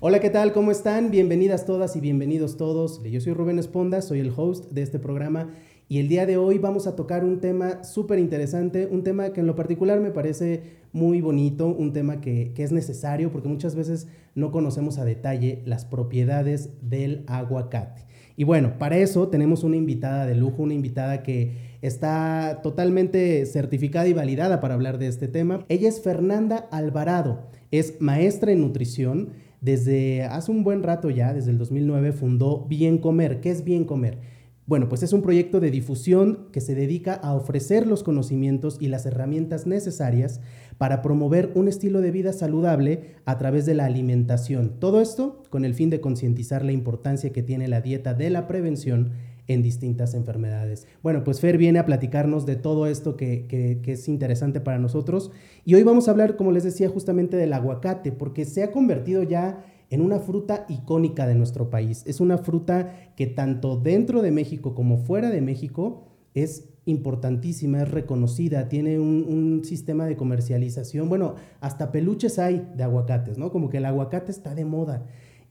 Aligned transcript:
Hola, 0.00 0.20
¿qué 0.20 0.30
tal? 0.30 0.52
¿Cómo 0.52 0.70
están? 0.70 1.10
Bienvenidas 1.10 1.66
todas 1.66 1.96
y 1.96 2.00
bienvenidos 2.00 2.56
todos. 2.56 3.02
Yo 3.02 3.20
soy 3.20 3.32
Rubén 3.32 3.58
Esponda, 3.58 4.00
soy 4.00 4.20
el 4.20 4.32
host 4.36 4.70
de 4.70 4.82
este 4.82 5.00
programa 5.00 5.48
y 5.88 5.98
el 5.98 6.06
día 6.06 6.24
de 6.24 6.36
hoy 6.36 6.58
vamos 6.58 6.86
a 6.86 6.94
tocar 6.94 7.24
un 7.24 7.40
tema 7.40 7.82
súper 7.82 8.20
interesante, 8.20 8.86
un 8.88 9.02
tema 9.02 9.32
que 9.32 9.40
en 9.40 9.48
lo 9.48 9.56
particular 9.56 9.98
me 9.98 10.12
parece 10.12 10.62
muy 10.92 11.20
bonito, 11.20 11.66
un 11.66 11.92
tema 11.92 12.20
que, 12.20 12.52
que, 12.54 12.62
es 12.62 12.70
necesario 12.70 13.32
porque 13.32 13.48
muchas 13.48 13.74
veces 13.74 14.06
no 14.36 14.52
conocemos 14.52 14.98
a 14.98 15.04
detalle 15.04 15.62
las 15.64 15.84
propiedades 15.84 16.70
del 16.80 17.24
aguacate. 17.26 18.02
Y 18.36 18.44
bueno, 18.44 18.78
para 18.78 18.98
eso 18.98 19.26
tenemos 19.26 19.64
una 19.64 19.74
invitada 19.74 20.26
de 20.26 20.36
lujo, 20.36 20.62
una 20.62 20.74
invitada 20.74 21.24
que 21.24 21.54
está 21.82 22.60
totalmente 22.62 23.44
certificada 23.46 24.06
y 24.06 24.12
validada 24.12 24.60
para 24.60 24.74
hablar 24.74 24.98
de 24.98 25.08
este 25.08 25.26
tema. 25.26 25.64
Ella 25.68 25.88
es 25.88 26.00
Fernanda 26.00 26.68
Alvarado, 26.70 27.48
es 27.72 28.00
maestra 28.00 28.52
en 28.52 28.60
nutrición 28.60 29.47
desde 29.60 30.24
hace 30.24 30.50
un 30.50 30.64
buen 30.64 30.82
rato 30.82 31.10
ya, 31.10 31.32
desde 31.32 31.50
el 31.50 31.58
2009, 31.58 32.12
fundó 32.12 32.66
Bien 32.68 32.98
Comer. 32.98 33.40
¿Qué 33.40 33.50
es 33.50 33.64
Bien 33.64 33.84
Comer? 33.84 34.18
Bueno, 34.66 34.90
pues 34.90 35.02
es 35.02 35.14
un 35.14 35.22
proyecto 35.22 35.60
de 35.60 35.70
difusión 35.70 36.48
que 36.52 36.60
se 36.60 36.74
dedica 36.74 37.14
a 37.14 37.34
ofrecer 37.34 37.86
los 37.86 38.02
conocimientos 38.02 38.76
y 38.78 38.88
las 38.88 39.06
herramientas 39.06 39.66
necesarias 39.66 40.42
para 40.76 41.00
promover 41.00 41.52
un 41.54 41.68
estilo 41.68 42.02
de 42.02 42.10
vida 42.10 42.34
saludable 42.34 43.14
a 43.24 43.38
través 43.38 43.64
de 43.64 43.74
la 43.74 43.86
alimentación. 43.86 44.78
Todo 44.78 45.00
esto 45.00 45.42
con 45.48 45.64
el 45.64 45.72
fin 45.72 45.88
de 45.88 46.02
concientizar 46.02 46.66
la 46.66 46.72
importancia 46.72 47.32
que 47.32 47.42
tiene 47.42 47.66
la 47.66 47.80
dieta 47.80 48.12
de 48.12 48.28
la 48.28 48.46
prevención 48.46 49.12
en 49.48 49.62
distintas 49.62 50.14
enfermedades. 50.14 50.86
Bueno, 51.02 51.24
pues 51.24 51.40
Fer 51.40 51.58
viene 51.58 51.78
a 51.78 51.86
platicarnos 51.86 52.46
de 52.46 52.56
todo 52.56 52.86
esto 52.86 53.16
que, 53.16 53.46
que, 53.48 53.92
es 53.92 54.08
interesante 54.08 54.60
para 54.60 54.78
nosotros 54.78 55.32
y 55.64 55.74
hoy 55.74 55.82
vamos 55.82 56.06
a 56.06 56.12
hablar, 56.12 56.36
como 56.36 56.52
les 56.52 56.64
decía, 56.64 56.88
justamente 56.88 57.36
del 57.36 57.54
aguacate, 57.54 58.12
porque 58.12 58.44
se 58.44 58.62
ha 58.62 58.70
convertido 58.70 59.22
ya 59.22 59.64
en 59.90 60.02
una 60.02 60.18
fruta 60.20 60.66
icónica 60.68 61.26
de 61.26 61.34
nuestro 61.34 61.70
país. 61.70 62.04
Es 62.06 62.20
una 62.20 62.38
fruta 62.38 62.92
que 63.16 63.26
tanto 63.26 63.76
dentro 63.76 64.20
de 64.20 64.30
México 64.30 64.74
como 64.74 64.98
fuera 64.98 65.30
de 65.30 65.40
México 65.40 66.04
es 66.34 66.68
importantísima, 66.84 67.82
es 67.82 67.90
reconocida, 67.90 68.68
tiene 68.68 68.98
un, 68.98 69.62
sistema 69.64 70.06
de 70.06 70.16
comercialización. 70.16 71.08
Bueno, 71.08 71.34
hasta 71.60 71.90
peluches 71.90 72.38
hay 72.38 72.66
de 72.76 72.84
aguacates, 72.84 73.38
¿no? 73.38 73.50
Como 73.50 73.68
que 73.70 73.78
el 73.78 73.84
aguacate 73.86 74.30
está 74.30 74.54
de 74.54 74.64
moda. 74.64 75.04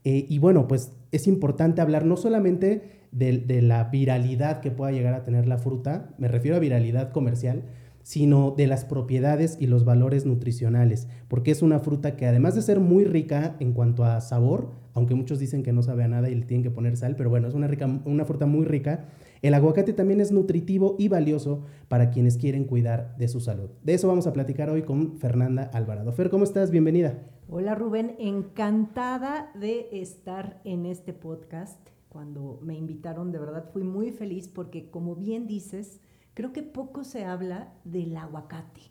Eh, 0.04 0.26
y 0.30 0.40
bueno, 0.40 0.68
pues 0.68 0.94
es 1.12 1.28
importante 1.28 1.82
hablar 1.82 2.06
no 2.06 2.16
solamente 2.16 2.97
de, 3.12 3.62
la 3.62 3.86
viralidad 3.86 4.62
que 4.62 4.72
pueda 4.72 4.92
llegar 4.92 5.14
a 5.14 5.24
tener 5.24 5.48
la 5.48 5.58
fruta, 5.58 6.10
me 6.18 6.28
refiero 6.28 6.58
a 6.58 6.60
viralidad 6.60 7.12
comercial, 7.12 7.64
sino 8.04 8.52
de 8.52 8.68
las 8.68 8.86
propiedades 8.86 9.58
y 9.60 9.68
los 9.68 9.84
valores 9.84 10.26
nutricionales, 10.26 11.10
porque 11.28 11.52
es 11.52 11.62
una 11.62 11.80
fruta 11.80 12.16
que 12.16 12.26
además 12.26 12.56
de 12.56 12.62
ser 12.62 12.80
muy 12.80 13.04
rica 13.04 13.58
en 13.60 13.74
cuanto 13.74 14.06
a 14.06 14.22
sabor, 14.22 14.72
aunque 14.94 15.14
muchos 15.14 15.40
dicen 15.40 15.62
que 15.62 15.74
no 15.74 15.84
sabe 15.84 16.06
a 16.06 16.08
nada 16.08 16.30
y 16.30 16.36
le 16.36 16.46
tienen 16.46 16.64
que 16.64 16.72
poner 16.72 16.96
sal, 16.96 17.16
pero 17.18 17.30
bueno, 17.30 17.50
es 17.50 17.54
una, 17.54 17.68
rica, 17.68 17.86
una 18.06 18.24
fruta 18.24 18.46
muy 18.46 18.66
rica, 18.66 19.06
el 19.42 19.54
aguacate 19.54 19.94
también 19.94 20.22
es 20.22 20.32
nutritivo 20.32 20.96
y 20.98 21.10
valioso 21.10 21.66
para 21.90 22.10
quienes 22.10 22.38
quieren 22.38 22.64
cuidar 22.64 23.16
de 23.18 23.28
su 23.28 23.42
salud. 23.42 23.70
De 23.84 23.94
eso 23.94 24.08
vamos 24.08 24.26
a 24.26 24.34
platicar 24.34 24.70
hoy 24.70 24.84
con 24.84 25.18
Fernanda 25.18 25.70
Alvarado. 25.74 26.14
Fer, 26.14 26.30
¿cómo 26.30 26.46
estás? 26.46 26.72
Bienvenida. 26.72 27.20
Hola 27.50 27.76
Rubén, 27.76 28.16
encantada 28.20 29.52
de 29.54 29.90
estar 29.92 30.62
en 30.64 30.86
este 30.86 31.14
podcast 31.14 31.80
cuando 32.18 32.58
me 32.64 32.76
invitaron, 32.76 33.32
de 33.32 33.38
verdad 33.38 33.70
fui 33.72 33.84
muy 33.84 34.12
feliz 34.12 34.48
porque 34.48 34.90
como 34.90 35.16
bien 35.16 35.46
dices, 35.46 36.02
creo 36.34 36.52
que 36.52 36.64
poco 36.64 37.04
se 37.04 37.26
habla 37.26 37.76
del 37.84 38.18
aguacate. 38.18 38.82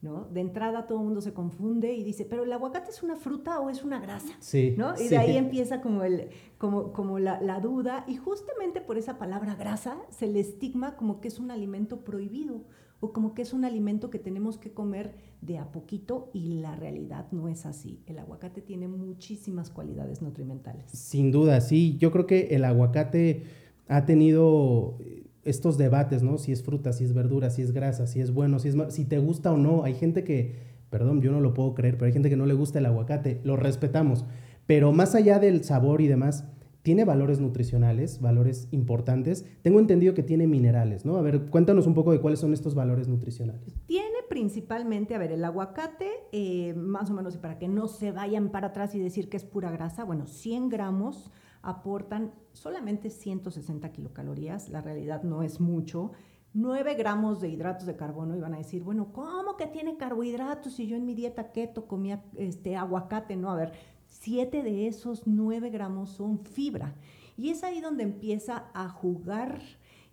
¿No? 0.00 0.24
De 0.24 0.40
entrada 0.40 0.86
todo 0.86 1.00
el 1.00 1.04
mundo 1.04 1.20
se 1.20 1.34
confunde 1.34 1.92
y 1.92 2.02
dice, 2.02 2.24
pero 2.24 2.44
el 2.44 2.52
aguacate 2.54 2.88
es 2.88 3.02
una 3.02 3.16
fruta 3.16 3.60
o 3.60 3.68
es 3.68 3.84
una 3.84 4.00
grasa, 4.00 4.34
sí, 4.38 4.74
¿no? 4.78 4.94
Y 4.98 5.08
de 5.08 5.18
ahí 5.18 5.36
empieza 5.36 5.82
como, 5.82 6.04
el, 6.04 6.30
como, 6.56 6.94
como 6.94 7.18
la, 7.18 7.38
la, 7.42 7.60
duda 7.60 8.06
y 8.08 8.16
justamente 8.16 8.80
por 8.80 8.96
esa 8.96 9.18
palabra 9.18 9.56
grasa 9.56 9.98
se 10.08 10.26
le 10.26 10.40
estigma 10.40 10.96
como 10.96 11.20
que 11.20 11.28
es 11.28 11.38
un 11.38 11.50
alimento 11.50 12.02
prohibido 12.02 12.64
o 13.00 13.12
como 13.12 13.34
que 13.34 13.42
es 13.42 13.52
un 13.52 13.64
alimento 13.64 14.10
que 14.10 14.18
tenemos 14.18 14.58
que 14.58 14.72
comer 14.72 15.14
de 15.40 15.58
a 15.58 15.72
poquito 15.72 16.30
y 16.34 16.60
la 16.60 16.76
realidad 16.76 17.26
no 17.32 17.48
es 17.48 17.64
así. 17.64 18.02
El 18.06 18.18
aguacate 18.18 18.60
tiene 18.60 18.88
muchísimas 18.88 19.70
cualidades 19.70 20.20
nutrimentales. 20.20 20.90
Sin 20.92 21.30
duda, 21.30 21.60
sí. 21.62 21.96
Yo 21.98 22.12
creo 22.12 22.26
que 22.26 22.48
el 22.50 22.64
aguacate 22.64 23.44
ha 23.88 24.04
tenido 24.04 24.98
estos 25.44 25.78
debates, 25.78 26.22
¿no? 26.22 26.36
Si 26.36 26.52
es 26.52 26.62
fruta, 26.62 26.92
si 26.92 27.04
es 27.04 27.14
verdura, 27.14 27.50
si 27.50 27.62
es 27.62 27.72
grasa, 27.72 28.06
si 28.06 28.20
es 28.20 28.32
bueno, 28.32 28.58
si 28.58 28.68
es 28.68 28.76
si 28.90 29.06
te 29.06 29.18
gusta 29.18 29.52
o 29.52 29.56
no. 29.56 29.82
Hay 29.84 29.94
gente 29.94 30.22
que, 30.22 30.56
perdón, 30.90 31.22
yo 31.22 31.32
no 31.32 31.40
lo 31.40 31.54
puedo 31.54 31.74
creer, 31.74 31.94
pero 31.96 32.06
hay 32.06 32.12
gente 32.12 32.28
que 32.28 32.36
no 32.36 32.46
le 32.46 32.54
gusta 32.54 32.78
el 32.78 32.86
aguacate. 32.86 33.40
Lo 33.44 33.56
respetamos. 33.56 34.26
Pero 34.66 34.92
más 34.92 35.14
allá 35.14 35.38
del 35.38 35.64
sabor 35.64 36.02
y 36.02 36.06
demás, 36.06 36.44
tiene 36.82 37.04
valores 37.04 37.40
nutricionales, 37.40 38.20
valores 38.20 38.68
importantes. 38.70 39.44
Tengo 39.62 39.80
entendido 39.80 40.14
que 40.14 40.22
tiene 40.22 40.46
minerales, 40.46 41.04
¿no? 41.04 41.16
A 41.16 41.22
ver, 41.22 41.46
cuéntanos 41.50 41.86
un 41.86 41.94
poco 41.94 42.12
de 42.12 42.20
cuáles 42.20 42.40
son 42.40 42.52
estos 42.52 42.74
valores 42.74 43.08
nutricionales. 43.08 43.74
Tiene 43.86 44.18
principalmente, 44.28 45.14
a 45.14 45.18
ver, 45.18 45.32
el 45.32 45.44
aguacate, 45.44 46.10
eh, 46.32 46.72
más 46.74 47.10
o 47.10 47.14
menos, 47.14 47.34
y 47.34 47.38
para 47.38 47.58
que 47.58 47.68
no 47.68 47.88
se 47.88 48.12
vayan 48.12 48.50
para 48.50 48.68
atrás 48.68 48.94
y 48.94 48.98
decir 48.98 49.28
que 49.28 49.36
es 49.36 49.44
pura 49.44 49.70
grasa, 49.70 50.04
bueno, 50.04 50.26
100 50.26 50.68
gramos 50.68 51.30
aportan 51.62 52.32
solamente 52.52 53.10
160 53.10 53.92
kilocalorías, 53.92 54.70
la 54.70 54.80
realidad 54.80 55.22
no 55.22 55.42
es 55.42 55.60
mucho. 55.60 56.12
9 56.52 56.94
gramos 56.94 57.40
de 57.40 57.48
hidratos 57.48 57.86
de 57.86 57.94
carbono 57.94 58.36
y 58.36 58.40
van 58.40 58.54
a 58.54 58.58
decir, 58.58 58.82
bueno, 58.82 59.12
¿cómo 59.12 59.56
que 59.56 59.66
tiene 59.66 59.96
carbohidratos 59.96 60.74
si 60.74 60.86
yo 60.86 60.96
en 60.96 61.06
mi 61.06 61.14
dieta 61.14 61.52
keto 61.52 61.86
comía 61.86 62.24
este 62.36 62.76
aguacate? 62.76 63.36
No, 63.36 63.50
a 63.50 63.56
ver, 63.56 63.72
Siete 64.20 64.62
de 64.62 64.86
esos 64.86 65.26
nueve 65.26 65.70
gramos 65.70 66.10
son 66.10 66.40
fibra. 66.44 66.94
Y 67.38 67.48
es 67.48 67.64
ahí 67.64 67.80
donde 67.80 68.02
empieza 68.02 68.66
a 68.74 68.90
jugar 68.90 69.62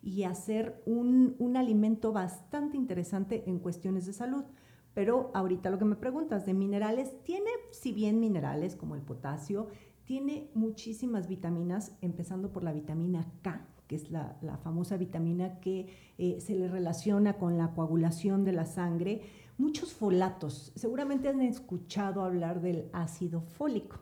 y 0.02 0.24
a 0.24 0.34
ser 0.34 0.82
un, 0.86 1.36
un 1.40 1.58
alimento 1.58 2.14
bastante 2.14 2.78
interesante 2.78 3.44
en 3.48 3.60
cuestiones 3.60 4.06
de 4.06 4.14
salud. 4.14 4.46
Pero 4.94 5.30
ahorita 5.34 5.70
lo 5.70 5.78
que 5.78 5.84
me 5.84 5.98
preguntas 5.98 6.46
de 6.46 6.54
minerales, 6.54 7.22
tiene, 7.24 7.50
si 7.72 7.92
bien 7.92 8.22
minerales 8.22 8.78
como 8.78 8.96
el 8.96 9.02
potasio, 9.02 9.68
tiene 10.06 10.50
muchísimas 10.54 11.28
vitaminas, 11.28 11.92
empezando 12.00 12.54
por 12.54 12.64
la 12.64 12.72
vitamina 12.72 13.30
K, 13.42 13.68
que 13.88 13.98
es 13.98 14.10
la, 14.10 14.38
la 14.42 14.56
famosa 14.56 14.96
vitamina 14.96 15.60
que 15.60 15.88
eh, 16.18 16.40
se 16.40 16.56
le 16.56 16.70
relaciona 16.70 17.34
con 17.34 17.58
la 17.58 17.74
coagulación 17.74 18.46
de 18.46 18.54
la 18.54 18.66
sangre 18.66 19.22
muchos 19.58 19.94
folatos. 19.94 20.72
Seguramente 20.76 21.30
han 21.30 21.42
escuchado 21.42 22.22
hablar 22.22 22.62
del 22.62 22.90
ácido 22.94 23.42
fólico. 23.42 23.98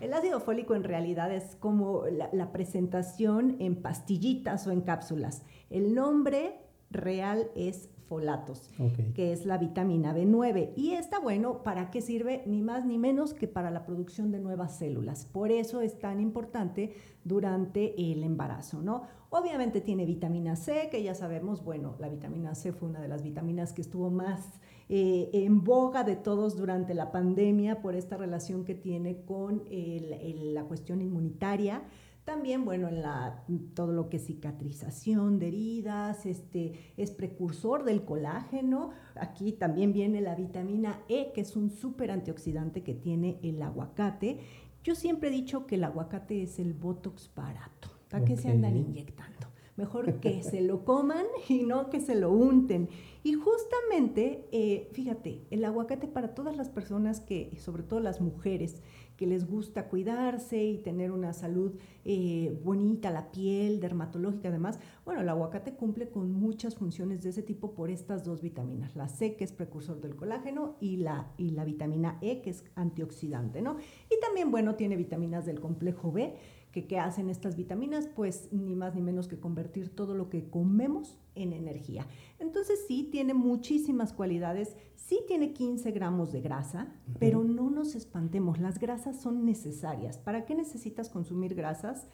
El 0.00 0.12
ácido 0.12 0.40
fólico 0.40 0.74
en 0.74 0.84
realidad 0.84 1.32
es 1.32 1.56
como 1.56 2.04
la, 2.06 2.52
presentación 2.52 3.56
en 3.60 3.76
pastillitas 3.76 4.66
o 4.66 4.72
en 4.72 4.80
cápsulas. 4.80 5.42
El 5.70 5.94
nombre 5.94 6.56
real 6.90 7.50
es 7.54 7.88
folatos, 8.08 8.68
que 9.14 9.32
es 9.32 9.46
la 9.46 9.56
vitamina 9.56 10.12
B9. 10.12 10.72
Y 10.74 10.94
está 10.94 11.20
bueno, 11.20 11.62
¿para 11.62 11.92
qué 11.92 12.00
sirve? 12.00 12.42
Ni 12.44 12.60
más 12.60 12.84
ni 12.84 12.98
menos 12.98 13.34
que 13.34 13.46
para 13.46 13.70
la 13.70 13.86
producción 13.86 14.32
de 14.32 14.40
nuevas 14.40 14.76
células. 14.76 15.26
Por 15.26 15.52
eso 15.52 15.80
es 15.80 15.96
tan 16.00 16.18
importante 16.18 16.92
durante 17.22 17.94
el 18.10 18.24
embarazo, 18.24 18.82
¿no? 18.82 19.02
Obviamente 19.28 19.80
tiene 19.80 20.06
vitamina 20.06 20.56
C, 20.56 20.88
que 20.90 21.04
ya 21.04 21.14
sabemos, 21.14 21.62
bueno, 21.62 21.94
la 22.00 22.08
vitamina 22.08 22.56
C 22.56 22.72
fue 22.72 22.88
una 22.88 23.00
de 23.00 23.06
las 23.06 23.22
vitaminas 23.22 23.72
que 23.72 23.82
estuvo 23.82 24.10
más 24.10 24.60
eh, 24.92 25.30
en 25.32 25.62
boga 25.62 26.02
de 26.02 26.16
todos 26.16 26.56
durante 26.56 26.94
la 26.94 27.12
pandemia 27.12 27.80
por 27.80 27.94
esta 27.94 28.16
relación 28.16 28.64
que 28.64 28.74
tiene 28.74 29.22
con 29.22 29.62
la 29.70 30.64
cuestión 30.64 31.00
inmunitaria. 31.00 31.84
También, 32.24 32.64
bueno, 32.64 32.88
en 32.88 33.00
la, 33.00 33.44
todo 33.74 33.92
lo 33.92 34.08
que 34.08 34.16
es 34.16 34.26
cicatrización 34.26 35.38
de 35.38 35.48
heridas, 35.48 36.26
este, 36.26 36.92
es 36.96 37.12
precursor 37.12 37.84
del 37.84 38.04
colágeno. 38.04 38.90
Aquí 39.14 39.52
también 39.52 39.92
viene 39.92 40.20
la 40.20 40.34
vitamina 40.34 41.00
E, 41.08 41.30
que 41.32 41.42
es 41.42 41.54
un 41.54 41.70
súper 41.70 42.10
antioxidante 42.10 42.82
que 42.82 42.94
tiene 42.94 43.38
el 43.44 43.62
aguacate. 43.62 44.40
Yo 44.82 44.96
siempre 44.96 45.28
he 45.28 45.32
dicho 45.32 45.66
que 45.66 45.76
el 45.76 45.84
aguacate 45.84 46.42
es 46.42 46.58
el 46.58 46.74
botox 46.74 47.30
barato. 47.34 47.90
¿Para 48.08 48.24
qué 48.24 48.36
se 48.36 48.48
andan 48.48 48.76
inyectando? 48.76 49.49
Mejor 49.80 50.20
que 50.20 50.42
se 50.42 50.60
lo 50.60 50.84
coman 50.84 51.24
y 51.48 51.62
no 51.62 51.88
que 51.88 52.00
se 52.00 52.14
lo 52.14 52.30
unten. 52.30 52.90
Y 53.22 53.32
justamente, 53.32 54.46
eh, 54.52 54.90
fíjate, 54.92 55.46
el 55.50 55.64
aguacate 55.64 56.06
para 56.06 56.34
todas 56.34 56.54
las 56.54 56.68
personas 56.68 57.20
que, 57.20 57.56
sobre 57.58 57.82
todo 57.82 57.98
las 58.00 58.20
mujeres, 58.20 58.82
que 59.16 59.26
les 59.26 59.46
gusta 59.46 59.88
cuidarse 59.88 60.64
y 60.64 60.78
tener 60.78 61.12
una 61.12 61.34
salud 61.34 61.78
eh, 62.06 62.58
bonita, 62.62 63.10
la 63.10 63.30
piel, 63.30 63.78
dermatológica 63.78 64.48
además, 64.48 64.78
bueno, 65.04 65.20
el 65.20 65.28
aguacate 65.28 65.74
cumple 65.74 66.08
con 66.08 66.32
muchas 66.32 66.74
funciones 66.74 67.22
de 67.22 67.28
ese 67.28 67.42
tipo 67.42 67.74
por 67.74 67.90
estas 67.90 68.24
dos 68.24 68.40
vitaminas, 68.40 68.96
la 68.96 69.08
C 69.08 69.36
que 69.36 69.44
es 69.44 69.52
precursor 69.52 70.00
del 70.00 70.16
colágeno 70.16 70.76
y 70.80 70.96
la, 70.96 71.32
y 71.36 71.50
la 71.50 71.64
vitamina 71.64 72.18
E 72.22 72.40
que 72.40 72.48
es 72.48 72.64
antioxidante, 72.74 73.60
¿no? 73.60 73.76
Y 74.10 74.18
también, 74.20 74.50
bueno, 74.50 74.74
tiene 74.76 74.96
vitaminas 74.96 75.44
del 75.44 75.60
complejo 75.60 76.12
B 76.12 76.36
que 76.72 76.86
qué 76.86 76.98
hacen 76.98 77.30
estas 77.30 77.56
vitaminas, 77.56 78.06
pues 78.06 78.48
ni 78.52 78.74
más 78.74 78.94
ni 78.94 79.02
menos 79.02 79.28
que 79.28 79.40
convertir 79.40 79.94
todo 79.94 80.14
lo 80.14 80.30
que 80.30 80.48
comemos 80.48 81.18
en 81.34 81.52
energía. 81.52 82.06
Entonces 82.38 82.84
sí, 82.86 83.08
tiene 83.10 83.34
muchísimas 83.34 84.12
cualidades, 84.12 84.76
sí 84.94 85.20
tiene 85.26 85.52
15 85.52 85.90
gramos 85.90 86.32
de 86.32 86.40
grasa, 86.40 86.92
pero 87.18 87.42
no 87.42 87.70
nos 87.70 87.94
espantemos, 87.94 88.60
las 88.60 88.78
grasas 88.78 89.20
son 89.20 89.44
necesarias. 89.44 90.18
¿Para 90.18 90.44
qué 90.44 90.54
necesitas 90.54 91.08
consumir 91.08 91.54
grasas? 91.54 92.06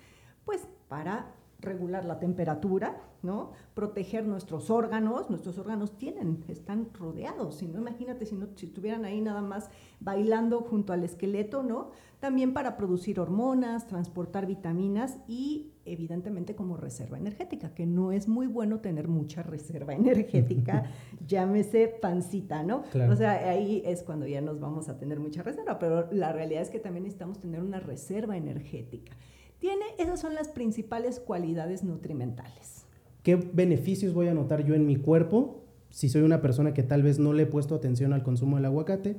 Pues 0.44 0.66
para 0.88 1.34
regular 1.60 2.04
la 2.04 2.18
temperatura, 2.18 2.96
¿no? 3.22 3.52
Proteger 3.74 4.26
nuestros 4.26 4.70
órganos, 4.70 5.30
nuestros 5.30 5.58
órganos 5.58 5.96
tienen, 5.96 6.44
están 6.48 6.88
rodeados, 6.92 7.56
si 7.56 7.66
no, 7.66 7.78
imagínate 7.78 8.26
si, 8.26 8.34
no, 8.34 8.48
si 8.54 8.66
estuvieran 8.66 9.04
ahí 9.04 9.20
nada 9.20 9.40
más 9.40 9.70
bailando 10.00 10.60
junto 10.60 10.92
al 10.92 11.02
esqueleto, 11.02 11.62
¿no? 11.62 11.90
También 12.20 12.52
para 12.54 12.76
producir 12.76 13.20
hormonas, 13.20 13.86
transportar 13.86 14.46
vitaminas 14.46 15.18
y 15.28 15.72
evidentemente 15.84 16.54
como 16.54 16.76
reserva 16.76 17.18
energética, 17.18 17.74
que 17.74 17.86
no 17.86 18.12
es 18.12 18.28
muy 18.28 18.46
bueno 18.46 18.80
tener 18.80 19.08
mucha 19.08 19.42
reserva 19.42 19.94
energética, 19.94 20.84
llámese 21.26 21.88
pancita, 21.88 22.62
¿no? 22.62 22.84
O 23.10 23.16
sea, 23.16 23.32
ahí 23.48 23.82
es 23.84 24.02
cuando 24.02 24.26
ya 24.26 24.40
nos 24.40 24.60
vamos 24.60 24.88
a 24.88 24.98
tener 24.98 25.20
mucha 25.20 25.42
reserva, 25.42 25.78
pero 25.78 26.08
la 26.12 26.32
realidad 26.32 26.62
es 26.62 26.70
que 26.70 26.80
también 26.80 27.04
necesitamos 27.04 27.40
tener 27.40 27.62
una 27.62 27.80
reserva 27.80 28.36
energética. 28.36 29.16
Tiene, 29.58 29.84
esas 29.98 30.20
son 30.20 30.34
las 30.34 30.48
principales 30.48 31.20
cualidades 31.20 31.82
nutrimentales. 31.82 32.86
¿Qué 33.22 33.36
beneficios 33.36 34.14
voy 34.14 34.28
a 34.28 34.34
notar 34.34 34.64
yo 34.64 34.74
en 34.74 34.86
mi 34.86 34.96
cuerpo 34.96 35.64
si 35.90 36.08
soy 36.08 36.22
una 36.22 36.42
persona 36.42 36.74
que 36.74 36.82
tal 36.82 37.02
vez 37.02 37.18
no 37.18 37.32
le 37.32 37.44
he 37.44 37.46
puesto 37.46 37.74
atención 37.74 38.12
al 38.12 38.22
consumo 38.22 38.56
del 38.56 38.66
aguacate? 38.66 39.16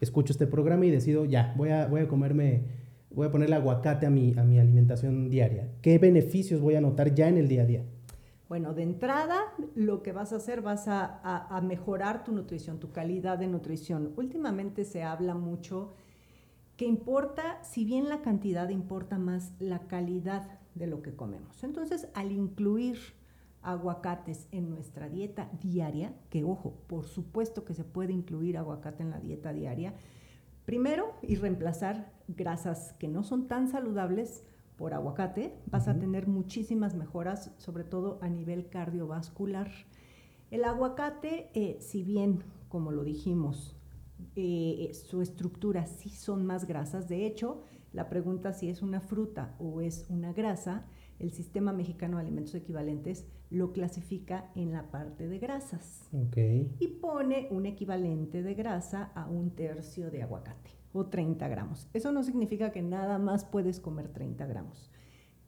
Escucho 0.00 0.32
este 0.32 0.46
programa 0.46 0.86
y 0.86 0.90
decido, 0.90 1.24
ya, 1.24 1.54
voy 1.56 1.70
a, 1.70 1.86
voy 1.86 2.02
a 2.02 2.08
comerme, 2.08 2.62
voy 3.10 3.26
a 3.26 3.30
ponerle 3.30 3.56
aguacate 3.56 4.06
a 4.06 4.10
mi, 4.10 4.34
a 4.38 4.44
mi 4.44 4.58
alimentación 4.58 5.30
diaria. 5.30 5.68
¿Qué 5.82 5.98
beneficios 5.98 6.60
voy 6.60 6.74
a 6.76 6.80
notar 6.80 7.14
ya 7.14 7.28
en 7.28 7.38
el 7.38 7.48
día 7.48 7.62
a 7.62 7.66
día? 7.66 7.84
Bueno, 8.48 8.74
de 8.74 8.82
entrada, 8.82 9.40
lo 9.74 10.02
que 10.02 10.12
vas 10.12 10.32
a 10.32 10.36
hacer, 10.36 10.60
vas 10.60 10.88
a, 10.88 11.20
a 11.22 11.60
mejorar 11.60 12.24
tu 12.24 12.32
nutrición, 12.32 12.80
tu 12.80 12.90
calidad 12.92 13.38
de 13.38 13.46
nutrición. 13.46 14.12
Últimamente 14.16 14.84
se 14.84 15.02
habla 15.02 15.34
mucho 15.34 15.92
que 16.80 16.86
importa, 16.86 17.62
si 17.62 17.84
bien 17.84 18.08
la 18.08 18.22
cantidad 18.22 18.70
importa 18.70 19.18
más 19.18 19.52
la 19.58 19.80
calidad 19.80 20.60
de 20.74 20.86
lo 20.86 21.02
que 21.02 21.14
comemos. 21.14 21.62
Entonces, 21.62 22.08
al 22.14 22.32
incluir 22.32 22.96
aguacates 23.60 24.48
en 24.50 24.70
nuestra 24.70 25.10
dieta 25.10 25.50
diaria, 25.60 26.14
que 26.30 26.42
ojo, 26.42 26.72
por 26.86 27.04
supuesto 27.04 27.66
que 27.66 27.74
se 27.74 27.84
puede 27.84 28.14
incluir 28.14 28.56
aguacate 28.56 29.02
en 29.02 29.10
la 29.10 29.20
dieta 29.20 29.52
diaria, 29.52 29.92
primero 30.64 31.12
y 31.20 31.34
reemplazar 31.34 32.14
grasas 32.28 32.94
que 32.94 33.08
no 33.08 33.24
son 33.24 33.46
tan 33.46 33.68
saludables 33.68 34.42
por 34.78 34.94
aguacate, 34.94 35.58
vas 35.66 35.86
a 35.86 35.98
tener 35.98 36.28
muchísimas 36.28 36.94
mejoras, 36.94 37.50
sobre 37.58 37.84
todo 37.84 38.18
a 38.22 38.30
nivel 38.30 38.70
cardiovascular. 38.70 39.70
El 40.50 40.64
aguacate, 40.64 41.50
eh, 41.52 41.76
si 41.82 42.02
bien, 42.02 42.42
como 42.70 42.90
lo 42.90 43.04
dijimos, 43.04 43.76
eh, 44.36 44.92
su 44.92 45.22
estructura 45.22 45.86
sí 45.86 46.10
son 46.10 46.44
más 46.44 46.66
grasas. 46.66 47.08
De 47.08 47.26
hecho, 47.26 47.62
la 47.92 48.08
pregunta 48.08 48.52
si 48.52 48.68
es 48.68 48.82
una 48.82 49.00
fruta 49.00 49.56
o 49.58 49.80
es 49.80 50.06
una 50.08 50.32
grasa, 50.32 50.86
el 51.18 51.32
Sistema 51.32 51.72
Mexicano 51.72 52.16
de 52.16 52.22
Alimentos 52.22 52.54
Equivalentes 52.54 53.26
lo 53.50 53.72
clasifica 53.72 54.50
en 54.54 54.72
la 54.72 54.90
parte 54.90 55.28
de 55.28 55.38
grasas. 55.38 56.08
Y 56.78 56.88
pone 57.00 57.48
un 57.50 57.66
equivalente 57.66 58.42
de 58.42 58.54
grasa 58.54 59.10
a 59.14 59.28
un 59.28 59.50
tercio 59.50 60.10
de 60.10 60.22
aguacate 60.22 60.70
o 60.92 61.06
30 61.06 61.48
gramos. 61.48 61.88
Eso 61.92 62.12
no 62.12 62.22
significa 62.22 62.72
que 62.72 62.82
nada 62.82 63.18
más 63.18 63.44
puedes 63.44 63.80
comer 63.80 64.08
30 64.08 64.46
gramos. 64.46 64.90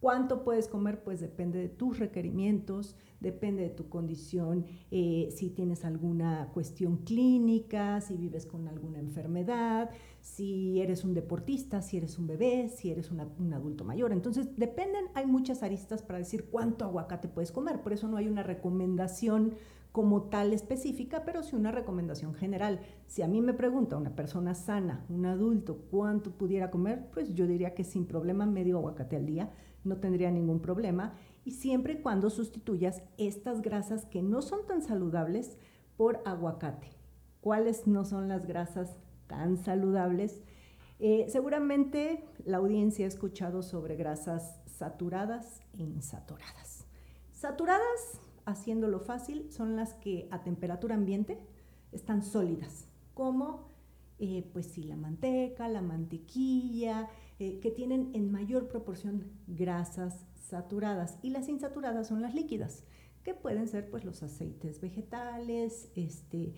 ¿Cuánto 0.03 0.43
puedes 0.43 0.67
comer? 0.67 1.05
Pues 1.05 1.21
depende 1.21 1.61
de 1.61 1.69
tus 1.69 2.01
requerimientos, 2.01 2.97
depende 3.21 3.63
de 3.63 3.71
tu 3.71 3.89
condición, 3.89 4.67
eh, 4.91 5.29
si 5.31 5.49
tienes 5.49 5.85
alguna 5.85 6.49
cuestión 6.53 7.05
clínica, 7.05 8.01
si 8.01 8.17
vives 8.17 8.45
con 8.45 8.67
alguna 8.67 8.99
enfermedad, 8.99 9.91
si 10.21 10.81
eres 10.81 11.05
un 11.05 11.15
deportista, 11.15 11.83
si 11.83 11.99
eres 11.99 12.19
un 12.19 12.27
bebé, 12.27 12.69
si 12.69 12.91
eres 12.91 13.13
un 13.13 13.53
adulto 13.53 13.85
mayor. 13.85 14.11
Entonces, 14.11 14.49
dependen, 14.57 15.05
hay 15.15 15.27
muchas 15.27 15.63
aristas 15.63 16.03
para 16.03 16.19
decir 16.19 16.47
cuánto 16.51 16.85
aguacate 16.85 17.29
puedes 17.29 17.53
comer. 17.53 17.81
Por 17.81 17.93
eso 17.93 18.09
no 18.09 18.17
hay 18.17 18.27
una 18.27 18.43
recomendación 18.43 19.53
como 19.93 20.23
tal 20.23 20.53
específica, 20.53 21.23
pero 21.25 21.45
sí 21.45 21.55
una 21.55 21.71
recomendación 21.71 22.35
general. 22.35 22.81
Si 23.07 23.23
a 23.23 23.29
mí 23.29 23.41
me 23.41 23.55
pregunta 23.55 23.99
una 23.99 24.17
persona 24.17 24.55
sana, 24.55 25.05
un 25.11 25.27
adulto, 25.27 25.77
cuánto 25.93 26.33
pudiera 26.33 26.73
comer, 26.73 27.09
pues 27.13 27.35
yo 27.35 27.47
diría 27.47 27.75
que 27.75 27.85
sin 27.85 28.07
problema 28.07 28.47
medio 28.47 28.79
aguacate 28.79 29.15
al 29.15 29.27
día 29.27 29.53
no 29.85 29.97
tendría 29.99 30.31
ningún 30.31 30.61
problema, 30.61 31.15
y 31.45 31.53
siempre 31.53 31.95
y 31.95 32.03
cuando 32.03 32.31
sustituyas 32.31 33.03
estas 33.19 33.63
grasas 33.63 34.07
que 34.07 34.23
no 34.23 34.43
son 34.43 34.67
tan 34.67 34.83
saludables 34.83 35.57
por 35.97 36.21
aguacate. 36.25 36.89
¿Cuáles 37.41 37.87
no 37.87 38.05
son 38.05 38.29
las 38.29 38.47
grasas 38.47 38.97
tan 39.27 39.57
saludables? 39.57 40.43
Eh, 40.99 41.27
seguramente 41.29 42.25
la 42.45 42.59
audiencia 42.59 43.07
ha 43.07 43.09
escuchado 43.09 43.63
sobre 43.63 43.97
grasas 43.97 44.61
saturadas 44.67 45.61
e 45.73 45.83
insaturadas. 45.83 46.87
Saturadas, 47.33 48.21
haciéndolo 48.45 49.01
fácil, 49.01 49.51
son 49.51 49.75
las 49.75 49.95
que 49.95 50.29
a 50.31 50.45
temperatura 50.45 50.95
ambiente 50.95 51.41
están 51.91 52.23
sólidas, 52.23 52.87
como 53.15 53.73
eh, 54.25 54.49
pues 54.53 54.67
sí, 54.67 54.85
la 54.85 54.95
manteca, 54.95 55.69
la 55.69 55.83
mantequilla, 55.83 57.09
eh, 57.43 57.59
que 57.59 57.73
tienen 57.73 58.13
en 58.15 58.31
mayor 58.31 58.69
proporción 58.69 59.25
grasas 59.49 60.25
saturadas 60.35 61.19
y 61.23 61.31
las 61.31 61.49
insaturadas 61.49 62.07
son 62.07 62.23
las 62.23 62.37
líquidas, 62.37 62.85
que 63.25 63.35
pueden 63.35 63.67
ser 63.67 63.91
pues 63.91 64.05
los 64.05 64.23
aceites 64.23 64.81
vegetales, 64.81 65.91
este, 65.97 66.55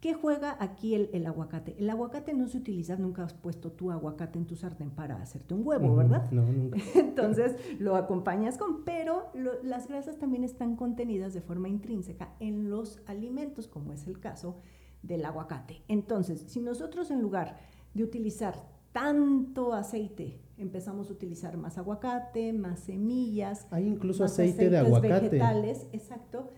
¿Qué 0.00 0.12
juega 0.12 0.56
aquí 0.58 0.96
el, 0.96 1.24
aguacate? 1.24 1.76
El 1.78 1.88
aguacate 1.88 2.34
no 2.34 2.48
se 2.48 2.58
utiliza, 2.58 2.96
nunca 2.96 3.22
has 3.22 3.32
puesto 3.32 3.70
tu 3.70 3.92
aguacate 3.92 4.40
en 4.40 4.46
tu 4.46 4.56
sartén 4.56 4.90
para 4.90 5.22
hacerte 5.22 5.54
un 5.54 5.64
huevo, 5.64 5.94
¿verdad? 5.94 6.32
No, 6.32 6.42
nunca. 6.42 6.80
Entonces 6.96 7.54
lo 7.78 7.94
acompañas 7.94 8.58
con, 8.58 8.84
pero 8.84 9.30
las 9.62 9.86
grasas 9.86 10.18
también 10.18 10.42
están 10.42 10.74
contenidas 10.74 11.32
de 11.32 11.42
forma 11.42 11.68
intrínseca 11.68 12.34
en 12.40 12.70
los 12.70 13.00
alimentos, 13.06 13.68
como 13.68 13.92
es 13.92 14.08
el 14.08 14.18
caso 14.18 14.56
del 15.02 15.24
aguacate. 15.24 15.84
Entonces, 15.86 16.44
si 16.48 16.60
nosotros 16.60 17.12
en 17.12 17.22
lugar 17.22 17.56
de 17.94 18.02
utilizar 18.02 18.75
tanto 18.96 19.74
aceite, 19.74 20.40
empezamos 20.56 21.10
a 21.10 21.12
utilizar 21.12 21.58
más 21.58 21.76
aguacate, 21.76 22.54
más 22.54 22.80
semillas. 22.80 23.66
Hay 23.70 23.86
incluso 23.86 24.24
aceite 24.24 24.70
de 24.70 24.78
aguacate. 24.78 25.28
Vegetales, 25.28 25.86
exacto. 25.92 26.48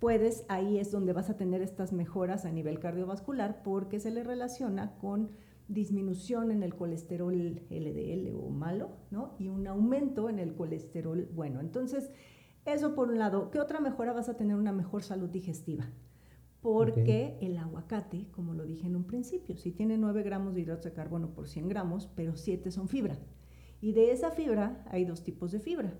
Puedes, 0.00 0.44
ahí 0.48 0.78
es 0.78 0.90
donde 0.90 1.12
vas 1.12 1.30
a 1.30 1.36
tener 1.36 1.62
estas 1.62 1.92
mejoras 1.92 2.46
a 2.46 2.50
nivel 2.50 2.80
cardiovascular 2.80 3.62
porque 3.62 4.00
se 4.00 4.10
le 4.10 4.24
relaciona 4.24 4.96
con 4.98 5.30
disminución 5.68 6.50
en 6.50 6.64
el 6.64 6.74
colesterol 6.74 7.62
LDL 7.70 8.34
o 8.34 8.50
malo, 8.50 8.96
¿no? 9.12 9.36
Y 9.38 9.46
un 9.46 9.68
aumento 9.68 10.28
en 10.28 10.40
el 10.40 10.56
colesterol 10.56 11.28
bueno. 11.32 11.60
Entonces, 11.60 12.10
eso 12.64 12.96
por 12.96 13.08
un 13.08 13.20
lado. 13.20 13.52
¿Qué 13.52 13.60
otra 13.60 13.78
mejora 13.78 14.12
vas 14.12 14.28
a 14.28 14.36
tener? 14.36 14.56
Una 14.56 14.72
mejor 14.72 15.04
salud 15.04 15.30
digestiva 15.30 15.86
porque 16.64 17.36
el 17.42 17.58
aguacate, 17.58 18.24
como 18.30 18.54
lo 18.54 18.64
dije 18.64 18.86
en 18.86 18.96
un 18.96 19.04
principio, 19.04 19.54
sí 19.54 19.70
tiene 19.70 19.98
9 19.98 20.22
gramos 20.22 20.54
de 20.54 20.62
hidratos 20.62 20.86
de 20.86 20.92
carbono 20.94 21.28
por 21.34 21.46
100 21.46 21.68
gramos, 21.68 22.08
pero 22.16 22.36
7 22.36 22.70
son 22.70 22.88
fibra. 22.88 23.18
Y 23.82 23.92
de 23.92 24.12
esa 24.12 24.30
fibra 24.30 24.82
hay 24.90 25.04
dos 25.04 25.22
tipos 25.22 25.52
de 25.52 25.60
fibra. 25.60 25.92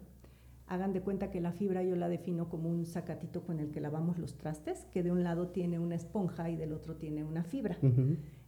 Hagan 0.66 0.94
de 0.94 1.02
cuenta 1.02 1.30
que 1.30 1.42
la 1.42 1.52
fibra 1.52 1.82
yo 1.82 1.96
la 1.96 2.08
defino 2.08 2.48
como 2.48 2.70
un 2.70 2.86
sacatito 2.86 3.42
con 3.42 3.60
el 3.60 3.72
que 3.72 3.82
lavamos 3.82 4.18
los 4.18 4.38
trastes, 4.38 4.86
que 4.86 5.02
de 5.02 5.12
un 5.12 5.22
lado 5.22 5.48
tiene 5.48 5.78
una 5.78 5.96
esponja 5.96 6.48
y 6.48 6.56
del 6.56 6.72
otro 6.72 6.96
tiene 6.96 7.24
una 7.24 7.44
fibra. 7.44 7.76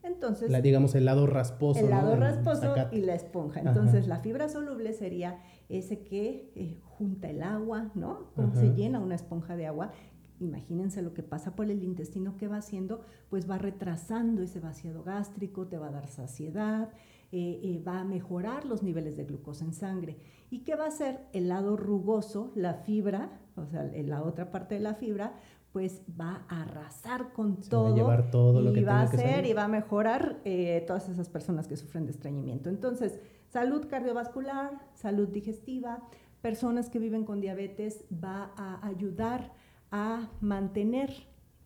Entonces, 0.02 0.50
la, 0.50 0.62
digamos 0.62 0.94
el 0.94 1.04
lado 1.04 1.26
rasposo. 1.26 1.80
El 1.80 1.90
lado 1.90 2.16
rasposo 2.16 2.74
y 2.92 3.02
la 3.02 3.14
esponja. 3.14 3.60
Entonces, 3.60 4.06
la 4.06 4.20
fibra 4.20 4.48
soluble 4.48 4.94
sería 4.94 5.38
ese 5.68 5.98
que 6.02 6.50
eh, 6.54 6.80
junta 6.82 7.28
el 7.28 7.42
agua, 7.42 7.90
¿no? 7.94 8.32
Como 8.34 8.54
se 8.54 8.70
llena 8.70 9.00
una 9.00 9.16
esponja 9.16 9.54
de 9.54 9.66
agua 9.66 9.92
imagínense 10.40 11.02
lo 11.02 11.14
que 11.14 11.22
pasa 11.22 11.56
por 11.56 11.70
el 11.70 11.82
intestino, 11.82 12.36
que 12.36 12.48
va 12.48 12.58
haciendo? 12.58 13.02
Pues 13.28 13.48
va 13.48 13.58
retrasando 13.58 14.42
ese 14.42 14.60
vaciado 14.60 15.02
gástrico, 15.02 15.66
te 15.66 15.78
va 15.78 15.88
a 15.88 15.92
dar 15.92 16.08
saciedad, 16.08 16.90
eh, 17.32 17.60
eh, 17.62 17.82
va 17.86 18.00
a 18.00 18.04
mejorar 18.04 18.64
los 18.64 18.82
niveles 18.82 19.16
de 19.16 19.24
glucosa 19.24 19.64
en 19.64 19.72
sangre. 19.72 20.16
¿Y 20.50 20.60
qué 20.60 20.76
va 20.76 20.84
a 20.84 20.88
hacer? 20.88 21.26
El 21.32 21.48
lado 21.48 21.76
rugoso, 21.76 22.52
la 22.54 22.74
fibra, 22.74 23.40
o 23.56 23.66
sea, 23.66 23.82
la 23.84 24.22
otra 24.22 24.50
parte 24.50 24.76
de 24.76 24.80
la 24.80 24.94
fibra, 24.94 25.34
pues 25.72 26.00
va 26.18 26.46
a 26.48 26.62
arrasar 26.62 27.32
con 27.32 27.60
todo. 27.60 27.84
Va 27.84 27.90
a 27.90 27.94
llevar 27.94 28.30
todo 28.30 28.62
lo 28.62 28.70
y 28.70 28.74
que 28.74 28.84
va 28.84 29.00
a 29.00 29.02
hacer 29.02 29.44
y 29.44 29.52
va 29.52 29.64
a 29.64 29.68
mejorar 29.68 30.40
eh, 30.44 30.82
todas 30.86 31.08
esas 31.08 31.28
personas 31.28 31.66
que 31.66 31.76
sufren 31.76 32.06
de 32.06 32.12
estreñimiento. 32.12 32.70
Entonces, 32.70 33.20
salud 33.48 33.86
cardiovascular, 33.86 34.70
salud 34.94 35.28
digestiva, 35.28 36.08
personas 36.40 36.88
que 36.88 36.98
viven 36.98 37.24
con 37.24 37.40
diabetes, 37.40 38.04
va 38.12 38.52
a 38.56 38.86
ayudar 38.86 39.52
a 39.90 40.30
mantener 40.40 41.12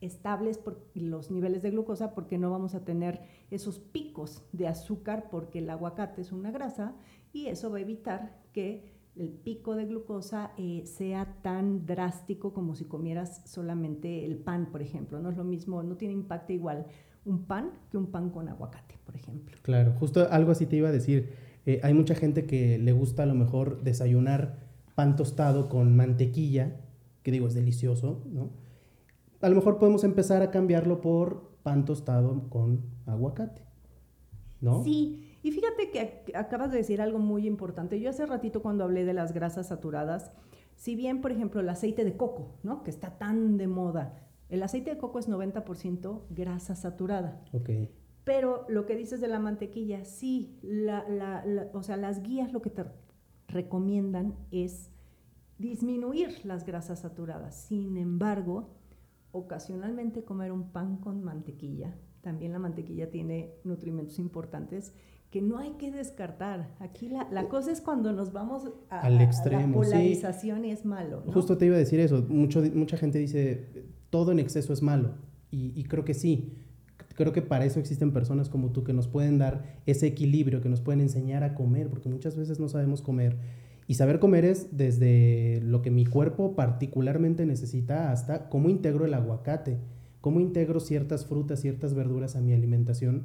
estables 0.00 0.60
los 0.94 1.30
niveles 1.30 1.62
de 1.62 1.70
glucosa 1.70 2.14
porque 2.14 2.38
no 2.38 2.50
vamos 2.50 2.74
a 2.74 2.84
tener 2.84 3.20
esos 3.50 3.78
picos 3.78 4.42
de 4.52 4.66
azúcar 4.66 5.28
porque 5.30 5.58
el 5.58 5.68
aguacate 5.68 6.22
es 6.22 6.32
una 6.32 6.50
grasa 6.50 6.94
y 7.32 7.46
eso 7.46 7.70
va 7.70 7.78
a 7.78 7.82
evitar 7.82 8.38
que 8.52 8.98
el 9.16 9.28
pico 9.28 9.76
de 9.76 9.86
glucosa 9.86 10.52
eh, 10.56 10.82
sea 10.86 11.36
tan 11.42 11.84
drástico 11.84 12.54
como 12.54 12.74
si 12.74 12.84
comieras 12.84 13.42
solamente 13.44 14.24
el 14.24 14.36
pan, 14.36 14.70
por 14.70 14.82
ejemplo. 14.82 15.20
No 15.20 15.30
es 15.30 15.36
lo 15.36 15.44
mismo, 15.44 15.82
no 15.82 15.96
tiene 15.96 16.14
impacto 16.14 16.52
igual 16.52 16.86
un 17.24 17.44
pan 17.44 17.72
que 17.90 17.98
un 17.98 18.06
pan 18.06 18.30
con 18.30 18.48
aguacate, 18.48 18.98
por 19.04 19.16
ejemplo. 19.16 19.56
Claro, 19.62 19.92
justo 19.98 20.26
algo 20.30 20.52
así 20.52 20.66
te 20.66 20.76
iba 20.76 20.88
a 20.88 20.92
decir. 20.92 21.34
Eh, 21.66 21.80
hay 21.82 21.92
mucha 21.92 22.14
gente 22.14 22.46
que 22.46 22.78
le 22.78 22.92
gusta 22.92 23.24
a 23.24 23.26
lo 23.26 23.34
mejor 23.34 23.82
desayunar 23.82 24.58
pan 24.94 25.16
tostado 25.16 25.68
con 25.68 25.94
mantequilla, 25.94 26.76
que 27.22 27.30
digo 27.30 27.46
es 27.46 27.54
delicioso, 27.54 28.22
¿no? 28.26 28.50
A 29.40 29.48
lo 29.48 29.56
mejor 29.56 29.78
podemos 29.78 30.04
empezar 30.04 30.42
a 30.42 30.50
cambiarlo 30.50 31.00
por 31.00 31.50
pan 31.62 31.84
tostado 31.84 32.48
con 32.50 32.84
aguacate, 33.06 33.62
¿no? 34.60 34.84
Sí, 34.84 35.38
y 35.42 35.52
fíjate 35.52 35.90
que 35.90 36.32
acabas 36.34 36.70
de 36.70 36.78
decir 36.78 37.00
algo 37.00 37.18
muy 37.18 37.46
importante. 37.46 38.00
Yo 38.00 38.10
hace 38.10 38.26
ratito 38.26 38.62
cuando 38.62 38.84
hablé 38.84 39.04
de 39.04 39.14
las 39.14 39.32
grasas 39.32 39.68
saturadas, 39.68 40.30
si 40.74 40.94
bien, 40.94 41.20
por 41.20 41.32
ejemplo, 41.32 41.60
el 41.60 41.68
aceite 41.68 42.04
de 42.04 42.16
coco, 42.16 42.58
¿no? 42.62 42.82
Que 42.82 42.90
está 42.90 43.18
tan 43.18 43.56
de 43.56 43.66
moda, 43.66 44.14
el 44.50 44.62
aceite 44.62 44.90
de 44.90 44.98
coco 44.98 45.18
es 45.18 45.28
90% 45.28 46.22
grasa 46.30 46.74
saturada. 46.74 47.40
Ok. 47.52 47.70
Pero 48.24 48.66
lo 48.68 48.84
que 48.84 48.96
dices 48.96 49.20
de 49.20 49.28
la 49.28 49.38
mantequilla, 49.38 50.04
sí, 50.04 50.58
la, 50.62 51.08
la, 51.08 51.70
o 51.72 51.82
sea, 51.82 51.96
las 51.96 52.22
guías 52.22 52.52
lo 52.52 52.60
que 52.60 52.70
te 52.70 52.84
recomiendan 53.48 54.34
es 54.50 54.90
disminuir 55.60 56.44
las 56.44 56.64
grasas 56.64 57.00
saturadas. 57.00 57.54
Sin 57.54 57.96
embargo, 57.96 58.70
ocasionalmente 59.30 60.24
comer 60.24 60.52
un 60.52 60.72
pan 60.72 60.96
con 60.96 61.22
mantequilla. 61.22 61.94
También 62.22 62.52
la 62.52 62.58
mantequilla 62.58 63.10
tiene 63.10 63.54
nutrimentos 63.64 64.18
importantes 64.18 64.92
que 65.30 65.40
no 65.40 65.58
hay 65.58 65.72
que 65.72 65.92
descartar. 65.92 66.74
Aquí 66.80 67.08
la, 67.08 67.28
la 67.30 67.48
cosa 67.48 67.70
es 67.70 67.80
cuando 67.80 68.12
nos 68.12 68.32
vamos 68.32 68.68
a, 68.88 69.00
al 69.00 69.20
extremo. 69.20 69.82
la 69.82 69.88
polarización 69.88 70.64
y 70.64 70.72
es 70.72 70.84
malo. 70.84 71.22
Justo 71.26 71.56
te 71.56 71.66
iba 71.66 71.76
a 71.76 71.78
decir 71.78 72.00
eso. 72.00 72.24
Mucho, 72.28 72.62
mucha 72.74 72.96
gente 72.96 73.18
dice, 73.18 73.86
todo 74.10 74.32
en 74.32 74.40
exceso 74.40 74.72
es 74.72 74.82
malo. 74.82 75.14
Y, 75.50 75.72
y, 75.78 75.84
creo 75.84 76.04
que 76.04 76.14
sí. 76.14 76.56
Creo 77.14 77.32
que 77.32 77.42
para 77.42 77.64
eso 77.64 77.78
existen 77.78 78.12
personas 78.12 78.48
como 78.48 78.70
tú 78.70 78.82
que 78.82 78.92
nos 78.92 79.06
pueden 79.06 79.38
dar 79.38 79.80
ese 79.86 80.06
equilibrio, 80.06 80.60
que 80.60 80.68
nos 80.68 80.80
pueden 80.80 81.00
enseñar 81.00 81.44
a 81.44 81.54
comer, 81.54 81.88
porque 81.88 82.08
muchas 82.08 82.36
veces 82.36 82.58
no 82.58 82.68
sabemos 82.68 83.02
comer. 83.02 83.36
Y 83.90 83.94
saber 83.94 84.20
comer 84.20 84.44
es 84.44 84.68
desde 84.70 85.60
lo 85.64 85.82
que 85.82 85.90
mi 85.90 86.06
cuerpo 86.06 86.54
particularmente 86.54 87.44
necesita 87.44 88.12
hasta 88.12 88.48
cómo 88.48 88.68
integro 88.68 89.04
el 89.04 89.12
aguacate, 89.14 89.78
cómo 90.20 90.38
integro 90.38 90.78
ciertas 90.78 91.26
frutas, 91.26 91.60
ciertas 91.60 91.92
verduras 91.94 92.36
a 92.36 92.40
mi 92.40 92.52
alimentación 92.52 93.24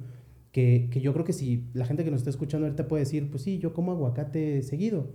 que, 0.51 0.89
yo 0.91 1.13
creo 1.13 1.23
que 1.23 1.33
si 1.33 1.69
la 1.75 1.85
gente 1.85 2.03
que 2.03 2.09
nos 2.09 2.21
está 2.21 2.31
escuchando 2.31 2.65
ahorita 2.65 2.87
puede 2.87 3.03
decir, 3.03 3.29
pues 3.29 3.43
sí, 3.43 3.59
yo 3.59 3.75
como 3.75 3.91
aguacate 3.91 4.63
seguido, 4.63 5.11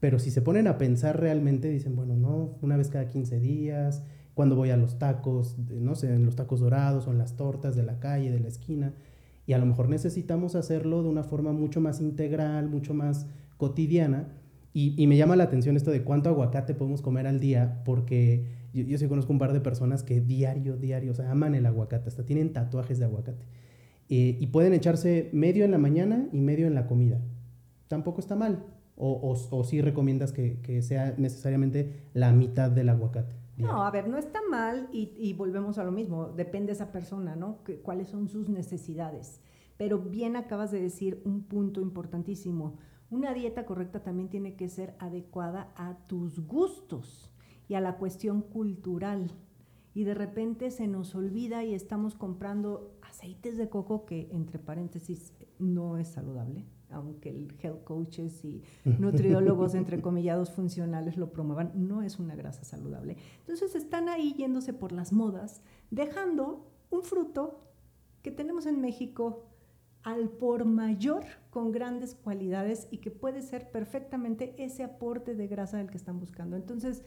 pero 0.00 0.18
si 0.18 0.30
se 0.30 0.42
ponen 0.42 0.66
a 0.66 0.76
pensar 0.76 1.18
realmente, 1.18 1.70
dicen, 1.70 1.96
bueno, 1.96 2.14
no, 2.14 2.58
una 2.60 2.76
vez 2.76 2.90
cada 2.90 3.08
15 3.08 3.40
días, 3.40 4.02
cuando 4.34 4.54
voy 4.54 4.68
a 4.68 4.76
los 4.76 4.98
tacos, 4.98 5.56
no 5.70 5.94
sé, 5.94 6.14
en 6.14 6.26
los 6.26 6.36
tacos 6.36 6.60
dorados 6.60 7.06
o 7.06 7.10
en 7.10 7.16
las 7.16 7.38
tortas 7.38 7.74
de 7.74 7.84
la 7.84 8.00
calle, 8.00 8.30
de 8.30 8.40
la 8.40 8.48
esquina, 8.48 8.92
y 9.46 9.54
a 9.54 9.58
lo 9.58 9.64
mejor 9.64 9.88
necesitamos 9.88 10.56
hacerlo 10.56 11.02
de 11.02 11.08
una 11.08 11.22
forma 11.22 11.52
mucho 11.52 11.80
más 11.80 12.02
integral, 12.02 12.68
mucho 12.68 12.92
más 12.92 13.26
cotidiana, 13.56 14.28
y, 14.72 15.06
me 15.08 15.16
llama 15.16 15.34
la 15.34 15.44
atención 15.44 15.76
esto 15.76 15.90
de 15.90 16.04
cuánto 16.04 16.28
aguacate 16.28 16.74
podemos 16.74 17.02
comer 17.02 17.26
al 17.26 17.40
día, 17.40 17.82
porque 17.84 18.46
yo, 18.72 18.84
yo 18.84 18.98
sí 18.98 19.08
conozco 19.08 19.32
un 19.32 19.40
par 19.40 19.52
de 19.52 19.60
personas 19.60 20.04
que 20.04 20.20
diario, 20.20 20.76
diario, 20.76 21.10
o 21.10 21.14
sea, 21.14 21.30
aman 21.30 21.56
el 21.56 21.66
aguacate, 21.66 22.08
hasta 22.08 22.24
tienen 22.24 22.52
tatuajes 22.52 23.00
de 23.00 23.06
aguacate. 23.06 23.44
Eh, 24.10 24.36
y 24.40 24.46
pueden 24.48 24.72
echarse 24.72 25.30
medio 25.32 25.64
en 25.64 25.70
la 25.70 25.78
mañana 25.78 26.28
y 26.32 26.40
medio 26.40 26.66
en 26.66 26.74
la 26.74 26.88
comida. 26.88 27.20
Tampoco 27.86 28.20
está 28.20 28.34
mal. 28.34 28.64
O, 28.96 29.12
o, 29.12 29.56
o 29.56 29.64
sí 29.64 29.80
recomiendas 29.80 30.32
que, 30.32 30.60
que, 30.60 30.82
sea 30.82 31.14
necesariamente 31.16 32.02
la 32.12 32.32
mitad 32.32 32.70
del 32.70 32.90
aguacate. 32.90 33.34
No, 33.56 33.84
a 33.84 33.90
ver, 33.90 34.08
no 34.08 34.18
está 34.18 34.40
mal 34.50 34.88
y, 34.92 35.12
y, 35.16 35.32
volvemos 35.32 35.78
a 35.78 35.84
lo 35.84 35.92
mismo. 35.92 36.26
Depende 36.28 36.66
de 36.66 36.72
esa 36.72 36.92
persona, 36.92 37.34
¿no? 37.36 37.62
Que, 37.64 37.80
¿Cuáles 37.80 38.08
son 38.08 38.28
sus 38.28 38.48
necesidades? 38.48 39.40
Pero 39.76 39.98
bien 39.98 40.36
acabas 40.36 40.70
de 40.70 40.80
decir 40.80 41.22
un 41.24 41.44
punto 41.44 41.80
importantísimo. 41.80 42.78
Una 43.10 43.34
dieta 43.34 43.66
correcta 43.66 44.02
también 44.04 44.28
tiene 44.28 44.54
que 44.54 44.68
ser 44.68 44.94
adecuada 45.00 45.72
a 45.74 45.96
tus 46.06 46.46
gustos 46.46 47.30
y 47.68 47.74
a 47.74 47.80
la 47.80 47.96
cuestión 47.96 48.40
cultural. 48.40 49.32
Y 49.94 50.04
de 50.04 50.14
repente 50.14 50.70
se 50.70 50.86
nos 50.86 51.16
olvida 51.16 51.64
y 51.64 51.74
estamos 51.74 52.14
comprando 52.14 52.96
aceites 53.02 53.58
de 53.58 53.68
coco, 53.68 54.06
que 54.06 54.28
entre 54.30 54.60
paréntesis 54.60 55.32
no 55.58 55.98
es 55.98 56.06
saludable, 56.06 56.64
aunque 56.88 57.30
el 57.30 57.52
health 57.60 57.82
coaches 57.82 58.44
y 58.44 58.62
nutriólogos 59.00 59.74
entrecomillados 59.74 60.52
funcionales 60.52 61.16
lo 61.16 61.32
promuevan, 61.32 61.72
no 61.74 62.02
es 62.02 62.20
una 62.20 62.36
grasa 62.36 62.62
saludable. 62.62 63.16
Entonces 63.40 63.74
están 63.74 64.08
ahí 64.08 64.34
yéndose 64.34 64.72
por 64.72 64.92
las 64.92 65.12
modas, 65.12 65.62
dejando 65.90 66.70
un 66.90 67.02
fruto 67.02 67.66
que 68.22 68.30
tenemos 68.30 68.66
en 68.66 68.80
México 68.80 69.49
al 70.02 70.28
por 70.30 70.64
mayor 70.64 71.24
con 71.50 71.72
grandes 71.72 72.14
cualidades 72.14 72.88
y 72.90 72.98
que 72.98 73.10
puede 73.10 73.42
ser 73.42 73.70
perfectamente 73.70 74.54
ese 74.58 74.82
aporte 74.82 75.34
de 75.34 75.46
grasa 75.46 75.78
del 75.78 75.90
que 75.90 75.96
están 75.96 76.18
buscando. 76.18 76.56
Entonces, 76.56 77.02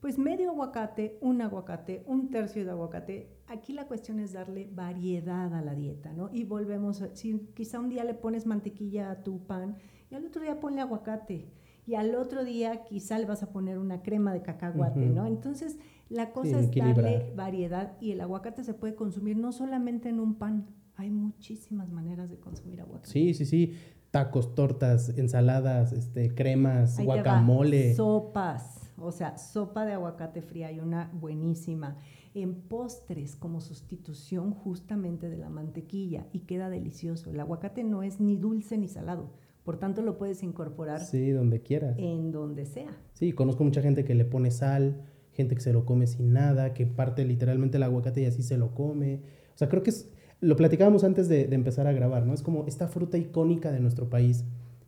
pues 0.00 0.18
medio 0.18 0.50
aguacate, 0.50 1.16
un 1.22 1.40
aguacate, 1.40 2.04
un 2.06 2.30
tercio 2.30 2.64
de 2.64 2.70
aguacate. 2.70 3.30
Aquí 3.46 3.72
la 3.72 3.86
cuestión 3.86 4.20
es 4.20 4.32
darle 4.32 4.68
variedad 4.70 5.54
a 5.54 5.62
la 5.62 5.74
dieta, 5.74 6.12
¿no? 6.12 6.28
Y 6.32 6.44
volvemos, 6.44 7.00
a, 7.00 7.14
si 7.16 7.38
quizá 7.54 7.80
un 7.80 7.88
día 7.88 8.04
le 8.04 8.14
pones 8.14 8.44
mantequilla 8.44 9.10
a 9.10 9.22
tu 9.22 9.46
pan 9.46 9.76
y 10.10 10.14
al 10.14 10.26
otro 10.26 10.42
día 10.42 10.60
ponle 10.60 10.82
aguacate 10.82 11.48
y 11.86 11.94
al 11.94 12.14
otro 12.16 12.44
día 12.44 12.84
quizá 12.84 13.18
le 13.18 13.26
vas 13.26 13.42
a 13.42 13.50
poner 13.50 13.78
una 13.78 14.02
crema 14.02 14.32
de 14.34 14.42
cacahuate, 14.42 15.06
¿no? 15.06 15.26
Entonces 15.26 15.78
la 16.08 16.32
cosa 16.32 16.60
es 16.60 16.70
darle 16.74 17.32
variedad 17.34 17.96
y 18.00 18.12
el 18.12 18.20
aguacate 18.20 18.62
se 18.64 18.74
puede 18.74 18.94
consumir 18.94 19.36
no 19.36 19.52
solamente 19.52 20.08
en 20.08 20.20
un 20.20 20.34
pan, 20.34 20.66
hay 20.96 21.10
muchísimas 21.10 21.90
maneras 21.90 22.30
de 22.30 22.38
consumir 22.38 22.80
aguacate. 22.80 23.10
Sí, 23.10 23.34
sí, 23.34 23.44
sí. 23.44 23.74
Tacos, 24.10 24.54
tortas, 24.54 25.10
ensaladas, 25.18 25.92
este, 25.92 26.34
cremas, 26.34 26.98
guacamole. 27.02 27.94
Sopas 27.94 28.84
o 28.98 29.12
sea, 29.12 29.36
sopa 29.38 29.84
de 29.84 29.92
aguacate 29.92 30.42
fría 30.42 30.68
hay 30.68 30.80
una 30.80 31.10
buenísima. 31.14 31.96
En 32.34 32.54
postres 32.54 33.36
como 33.36 33.60
sustitución 33.60 34.52
justamente 34.52 35.28
de 35.28 35.36
la 35.36 35.48
mantequilla 35.48 36.26
y 36.32 36.40
queda 36.40 36.70
delicioso. 36.70 37.30
El 37.30 37.40
aguacate 37.40 37.84
no 37.84 38.02
es 38.02 38.20
ni 38.20 38.36
dulce 38.36 38.76
ni 38.76 38.88
salado, 38.88 39.30
por 39.64 39.78
tanto 39.78 40.02
lo 40.02 40.18
puedes 40.18 40.42
incorporar. 40.42 41.00
Sí, 41.00 41.30
donde 41.30 41.62
quieras. 41.62 41.96
En 41.98 42.32
donde 42.32 42.66
sea. 42.66 42.96
Sí, 43.12 43.32
conozco 43.32 43.64
mucha 43.64 43.82
gente 43.82 44.04
que 44.04 44.14
le 44.14 44.24
pone 44.24 44.50
sal, 44.50 45.02
gente 45.32 45.54
que 45.54 45.60
se 45.60 45.72
lo 45.72 45.84
come 45.84 46.06
sin 46.06 46.32
nada, 46.32 46.74
que 46.74 46.86
parte 46.86 47.24
literalmente 47.24 47.76
el 47.76 47.84
aguacate 47.84 48.22
y 48.22 48.26
así 48.26 48.42
se 48.42 48.58
lo 48.58 48.74
come. 48.74 49.22
O 49.54 49.58
sea, 49.58 49.68
creo 49.68 49.82
que 49.82 49.90
es, 49.90 50.10
lo 50.44 50.56
platicábamos 50.56 51.04
antes 51.04 51.28
de, 51.28 51.42
empezar 51.54 51.86
a 51.86 51.92
grabar, 51.92 52.26
¿no? 52.26 52.34
Es 52.34 52.42
como 52.42 52.66
esta 52.66 52.86
fruta 52.86 53.16
icónica 53.16 53.72
de 53.72 53.80
nuestro 53.80 54.10
país 54.10 54.44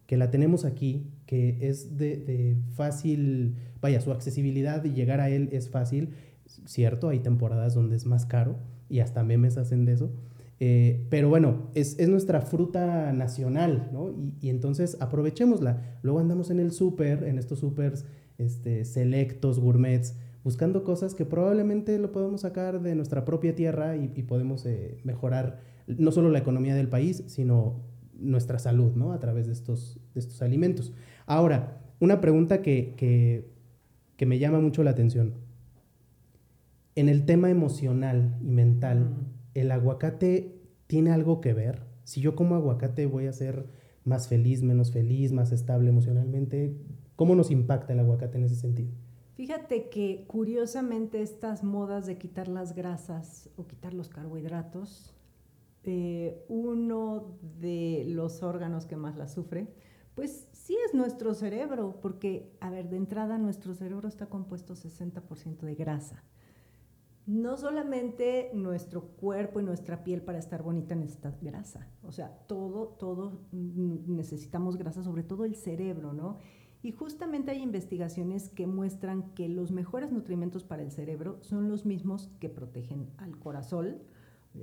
que 0.07 0.17
la 0.17 0.31
tenemos 0.31 0.65
aquí, 0.65 1.07
que 1.25 1.57
es 1.63 1.97
de, 1.97 2.57
fácil, 2.75 3.57
vaya, 3.81 4.01
su 4.01 4.13
accesibilidad 4.13 4.85
y 4.85 4.93
llegar 4.93 5.21
a 5.21 5.31
él 5.31 5.49
es 5.53 5.71
fácil, 5.71 6.11
cierto, 6.67 7.09
hay 7.09 7.21
temporadas 7.21 7.75
donde 7.75 7.97
es 7.97 8.07
más 8.07 8.27
caro 8.27 8.57
y 8.89 9.01
hasta 9.01 9.25
memes 9.25 9.57
hacen 9.57 9.87
de 9.87 9.95
eso, 9.95 10.11
eh, 10.61 11.07
pero 11.11 11.29
bueno, 11.29 11.71
es, 11.75 11.99
nuestra 12.07 12.43
fruta 12.43 13.13
nacional, 13.13 13.89
¿no? 13.93 14.15
Y, 14.41 14.51
entonces 14.51 14.97
aprovechémosla. 15.01 15.99
Luego 16.03 16.21
andamos 16.21 16.51
en 16.51 16.61
el 16.61 16.73
súper, 16.73 17.25
en 17.25 17.39
estos 17.39 17.61
súpers 17.61 18.05
este, 18.39 18.85
selectos, 18.85 19.59
gourmets, 19.59 20.15
buscando 20.47 20.85
cosas 20.85 21.17
que 21.17 21.25
probablemente 21.25 21.99
lo 21.99 22.13
podemos 22.13 22.43
sacar 22.43 22.81
de 22.81 22.95
nuestra 22.95 23.25
propia 23.25 23.57
tierra 23.57 23.97
y, 23.97 24.23
podemos 24.23 24.65
eh, 24.65 24.97
mejorar 25.03 25.59
no 25.89 26.13
solo 26.13 26.31
la 26.31 26.39
economía 26.39 26.77
del 26.77 26.89
país, 26.89 27.25
sino 27.27 27.81
nuestra 28.17 28.61
salud, 28.61 28.95
¿no? 28.95 29.11
A 29.11 29.19
través 29.19 29.49
de 29.49 29.53
estos, 29.53 29.99
de 30.15 30.21
estos 30.21 30.43
alimentos. 30.43 30.93
Ahora, 31.27 31.83
una 31.99 32.21
pregunta 32.21 32.63
que, 32.63 32.95
que, 32.97 33.51
que, 34.17 34.25
me 34.25 34.39
llama 34.39 34.61
mucho 34.61 34.85
la 34.85 34.91
atención. 34.91 35.35
En 36.95 37.09
el 37.09 37.25
tema 37.25 37.51
emocional 37.51 38.39
y 38.41 38.53
mental, 38.53 39.17
¿el 39.55 39.73
aguacate 39.73 40.61
tiene 40.87 41.11
algo 41.11 41.41
que 41.41 41.55
ver? 41.55 41.83
Si 42.05 42.21
yo 42.21 42.37
como 42.37 42.55
aguacate 42.55 43.07
voy 43.07 43.27
a 43.27 43.33
ser 43.33 43.67
más 44.05 44.29
feliz, 44.29 44.63
menos 44.63 44.93
feliz, 44.93 45.33
más 45.33 45.51
estable 45.51 45.89
emocionalmente. 45.89 46.77
¿Cómo 47.17 47.35
nos 47.35 47.51
impacta 47.51 47.95
el 47.95 47.99
aguacate 47.99 48.39
en 48.39 48.45
ese 48.45 48.55
sentido? 48.55 48.93
Fíjate 49.37 49.89
que 49.89 50.25
curiosamente 50.27 51.23
estas 51.23 51.63
modas 51.63 52.07
de 52.07 52.19
quitar 52.19 52.49
las 52.49 52.75
grasas 52.75 53.49
o 53.57 53.67
quitar 53.67 53.95
los 53.95 54.09
carbohidratos 54.09 55.17
este, 55.87 56.45
uno 56.49 57.39
de 57.61 58.05
los 58.09 58.43
órganos 58.43 58.87
que 58.87 58.97
más 58.97 59.17
la 59.17 59.29
sufre, 59.29 59.69
pues 60.17 60.49
sí 60.51 60.77
es 60.85 60.95
nuestro 60.95 61.33
cerebro, 61.33 62.01
porque, 62.03 62.51
a 62.61 62.71
ver, 62.71 62.89
de 62.89 62.97
entrada 62.97 63.39
nuestro 63.39 63.73
cerebro 63.73 64.09
está 64.09 64.27
compuesto 64.27 64.75
60% 64.75 65.61
de 65.61 65.75
grasa. 65.77 66.25
no 67.27 67.57
solamente 67.57 68.51
nuestro 68.55 69.03
cuerpo 69.03 69.61
y 69.61 69.65
nuestra 69.65 70.05
piel 70.05 70.23
para 70.23 70.39
estar 70.39 70.63
bonita 70.63 70.95
necesita 70.95 71.37
grasa, 71.41 71.89
o 72.03 72.13
sea, 72.13 72.29
todo, 72.47 72.97
todo 72.99 73.41
necesitamos 73.53 74.77
grasa, 74.77 75.03
sobre 75.03 75.25
todo 75.25 75.45
el 75.45 75.57
cerebro, 75.57 76.13
¿no? 76.13 76.39
Y 76.87 76.93
justamente 76.93 77.51
hay 77.51 77.63
investigaciones 77.63 78.49
que 78.49 78.69
muestran 78.69 79.35
que 79.35 79.49
los 79.49 79.73
mejores 79.73 80.13
nutrimentos 80.13 80.63
para 80.63 80.85
el 80.85 80.93
cerebro 80.93 81.37
son 81.41 81.69
los 81.69 81.85
mismos 81.85 82.31
que 82.39 82.49
protegen 82.49 83.11
al 83.17 83.37
corazón 83.41 83.99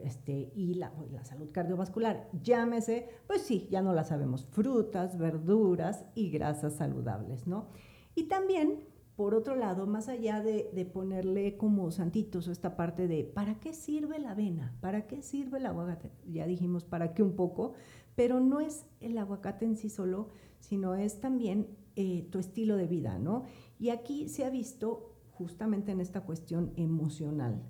este, 0.02 0.50
y 0.56 0.76
la, 0.76 0.94
salud 1.24 1.52
cardiovascular. 1.52 2.30
Llámese, 2.42 3.10
pues 3.28 3.42
sí, 3.42 3.68
ya 3.70 3.82
no 3.82 3.92
la 3.92 4.06
sabemos, 4.06 4.46
frutas, 4.46 5.18
verduras 5.18 6.06
y 6.16 6.30
grasas 6.30 6.76
saludables, 6.76 7.46
¿no? 7.46 7.68
Y 8.16 8.30
también 8.30 8.86
por 9.18 9.36
otro 9.36 9.58
lado, 9.58 9.86
más 9.86 10.08
allá 10.08 10.42
de, 10.42 10.90
ponerle 10.94 11.58
como 11.58 11.92
santitos 11.92 12.48
esta 12.48 12.78
parte 12.78 13.10
de 13.10 13.26
¿para 13.26 13.60
qué 13.60 13.74
sirve 13.74 14.18
la 14.18 14.32
avena? 14.32 14.74
¿Para 14.80 15.08
qué 15.08 15.22
sirve 15.22 15.58
el 15.58 15.66
aguacate? 15.66 16.10
Ya 16.26 16.48
dijimos 16.48 16.86
para 16.86 17.14
qué 17.14 17.22
un 17.22 17.36
poco, 17.36 17.74
pero 18.16 18.40
no 18.40 18.62
es 18.62 18.86
el 19.02 19.18
aguacate 19.18 19.66
en 19.66 19.76
sí 19.76 19.90
solo, 19.90 20.30
sino 20.62 20.96
es 20.96 21.20
también 21.20 21.68
eh, 21.96 22.28
tu 22.32 22.40
estilo 22.40 22.78
de 22.78 22.88
vida, 22.88 23.20
¿no? 23.20 23.44
Y 23.80 23.90
aquí 23.90 24.30
se 24.30 24.46
ha 24.46 24.50
visto 24.50 25.16
justamente 25.32 25.92
en 25.92 26.00
esta 26.00 26.22
cuestión 26.22 26.72
emocional 26.76 27.64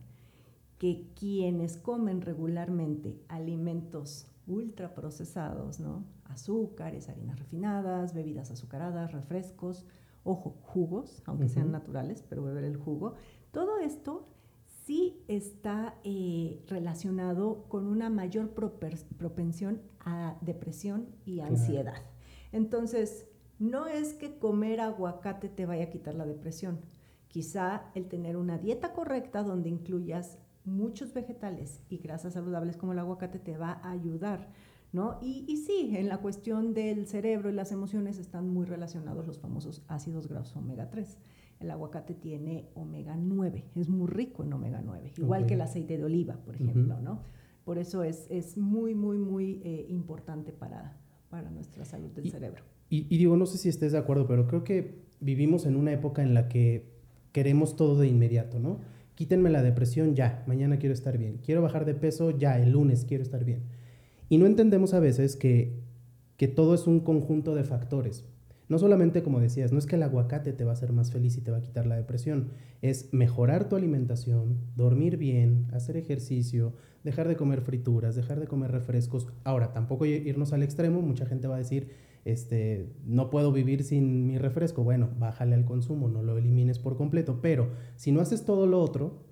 que 0.77 1.07
quienes 1.17 1.77
comen 1.77 2.21
regularmente 2.21 3.23
alimentos 3.29 4.27
ultraprocesados, 4.47 5.79
¿no? 5.79 6.03
Azúcares, 6.25 7.09
harinas 7.09 7.39
refinadas, 7.39 8.13
bebidas 8.13 8.51
azucaradas, 8.51 9.11
refrescos, 9.11 9.85
ojo, 10.23 10.57
jugos, 10.61 11.21
aunque 11.25 11.49
sean 11.49 11.71
naturales, 11.71 12.23
pero 12.27 12.43
beber 12.43 12.63
el 12.63 12.77
jugo, 12.77 13.13
todo 13.51 13.77
esto 13.77 14.27
sí 14.85 15.23
está 15.27 15.95
eh, 16.03 16.63
relacionado 16.67 17.65
con 17.69 17.87
una 17.87 18.09
mayor 18.09 18.49
propensión 18.49 19.81
a 19.99 20.37
depresión 20.41 21.07
y 21.25 21.39
ansiedad. 21.39 22.01
Entonces, 22.51 23.27
no 23.59 23.87
es 23.87 24.13
que 24.13 24.37
comer 24.37 24.81
aguacate 24.81 25.49
te 25.49 25.65
vaya 25.65 25.85
a 25.85 25.89
quitar 25.89 26.15
la 26.15 26.25
depresión. 26.25 26.79
Quizá 27.27 27.91
el 27.95 28.07
tener 28.07 28.37
una 28.37 28.57
dieta 28.57 28.93
correcta 28.93 29.43
donde 29.43 29.69
incluyas 29.69 30.37
muchos 30.65 31.13
vegetales 31.13 31.81
y 31.89 31.97
grasas 31.97 32.33
saludables 32.33 32.77
como 32.77 32.93
el 32.93 32.99
aguacate 32.99 33.39
te 33.39 33.57
va 33.57 33.79
a 33.83 33.91
ayudar 33.91 34.49
¿no? 34.93 35.17
Y, 35.21 35.43
y, 35.47 35.57
sí, 35.57 35.89
en 35.97 36.07
la 36.07 36.19
cuestión 36.19 36.73
del 36.73 37.07
cerebro 37.07 37.49
y 37.49 37.53
las 37.53 37.71
emociones 37.71 38.19
están 38.19 38.47
muy 38.47 38.65
relacionados 38.65 39.25
los 39.25 39.39
famosos 39.39 39.83
ácidos 39.87 40.27
grasos 40.27 40.55
omega 40.55 40.89
3. 40.89 41.17
El 41.59 41.71
aguacate 41.71 42.13
tiene 42.13 42.69
omega 42.75 43.15
9, 43.17 43.65
es 43.75 43.89
muy 43.89 44.07
rico 44.07 44.43
en 44.43 44.53
omega 44.53 44.81
9, 44.85 45.13
igual 45.17 45.45
que 45.47 45.55
el 45.55 45.61
aceite 45.61 45.97
de 45.97 46.03
oliva, 46.03 46.35
por 46.45 46.55
ejemplo, 46.55 47.01
¿no? 47.01 47.23
Por 47.65 47.77
eso 47.77 48.03
es, 48.03 48.27
es 48.29 48.57
muy, 48.57 48.93
muy, 48.93 49.17
muy 49.17 49.61
eh, 49.63 49.85
importante 49.89 50.51
para, 50.51 50.97
para 51.29 51.49
nuestra 51.49 51.85
salud 51.85 52.11
del 52.11 52.29
cerebro. 52.29 52.63
Y, 52.89 53.17
digo, 53.17 53.35
no 53.37 53.45
sé 53.45 53.57
si 53.57 53.69
estés 53.69 53.91
de 53.91 53.97
acuerdo, 53.97 54.27
pero 54.27 54.47
creo 54.47 54.63
que 54.63 55.03
vivimos 55.19 55.65
en 55.65 55.75
una 55.75 55.91
época 55.91 56.21
en 56.21 56.33
la 56.33 56.47
que 56.47 56.91
queremos 57.31 57.75
todo 57.75 57.99
de 57.99 58.07
inmediato, 58.07 58.59
¿no? 58.59 58.81
Quítenme 59.15 59.49
la 59.49 59.63
depresión 59.63 60.15
ya, 60.15 60.43
mañana 60.47 60.77
quiero 60.77 60.93
estar 60.93 61.17
bien. 61.17 61.39
Quiero 61.43 61.61
bajar 61.61 61.85
de 61.85 61.95
peso 61.95 62.37
ya, 62.37 62.59
el 62.59 62.71
lunes 62.71 63.05
quiero 63.05 63.23
estar 63.23 63.43
bien. 63.43 63.63
Y 64.29 64.37
no 64.37 64.45
entendemos 64.45 64.93
a 64.93 64.99
veces 64.99 65.35
que, 65.35 65.79
que 66.37 66.47
todo 66.47 66.75
es 66.75 66.85
un 66.85 66.99
conjunto 66.99 67.55
de 67.55 67.63
factores. 67.63 68.25
No 68.69 68.79
solamente, 68.79 69.23
como 69.23 69.39
decías, 69.39 69.71
no 69.71 69.77
es 69.77 69.85
que 69.85 69.97
el 69.97 70.03
aguacate 70.03 70.53
te 70.53 70.63
va 70.63 70.71
a 70.71 70.73
hacer 70.73 70.93
más 70.93 71.11
feliz 71.11 71.37
y 71.37 71.41
te 71.41 71.51
va 71.51 71.57
a 71.57 71.61
quitar 71.61 71.85
la 71.85 71.95
depresión, 71.95 72.49
es 72.81 73.13
mejorar 73.13 73.67
tu 73.67 73.75
alimentación, 73.75 74.57
dormir 74.75 75.17
bien, 75.17 75.67
hacer 75.73 75.97
ejercicio, 75.97 76.73
dejar 77.03 77.27
de 77.27 77.35
comer 77.35 77.61
frituras, 77.61 78.15
dejar 78.15 78.39
de 78.39 78.47
comer 78.47 78.71
refrescos. 78.71 79.27
Ahora, 79.43 79.73
tampoco 79.73 80.05
irnos 80.05 80.53
al 80.53 80.63
extremo, 80.63 81.01
mucha 81.01 81.25
gente 81.25 81.47
va 81.47 81.55
a 81.55 81.59
decir, 81.59 81.89
este, 82.25 82.93
no 83.05 83.29
puedo 83.29 83.51
vivir 83.51 83.83
sin 83.83 84.27
mi 84.27 84.37
refresco. 84.37 84.83
Bueno, 84.83 85.09
bájale 85.17 85.55
al 85.55 85.65
consumo, 85.65 86.07
no 86.07 86.23
lo 86.23 86.37
elimines 86.37 86.79
por 86.79 86.95
completo, 86.95 87.39
pero 87.41 87.69
si 87.95 88.11
no 88.11 88.21
haces 88.21 88.45
todo 88.45 88.65
lo 88.65 88.81
otro, 88.81 89.23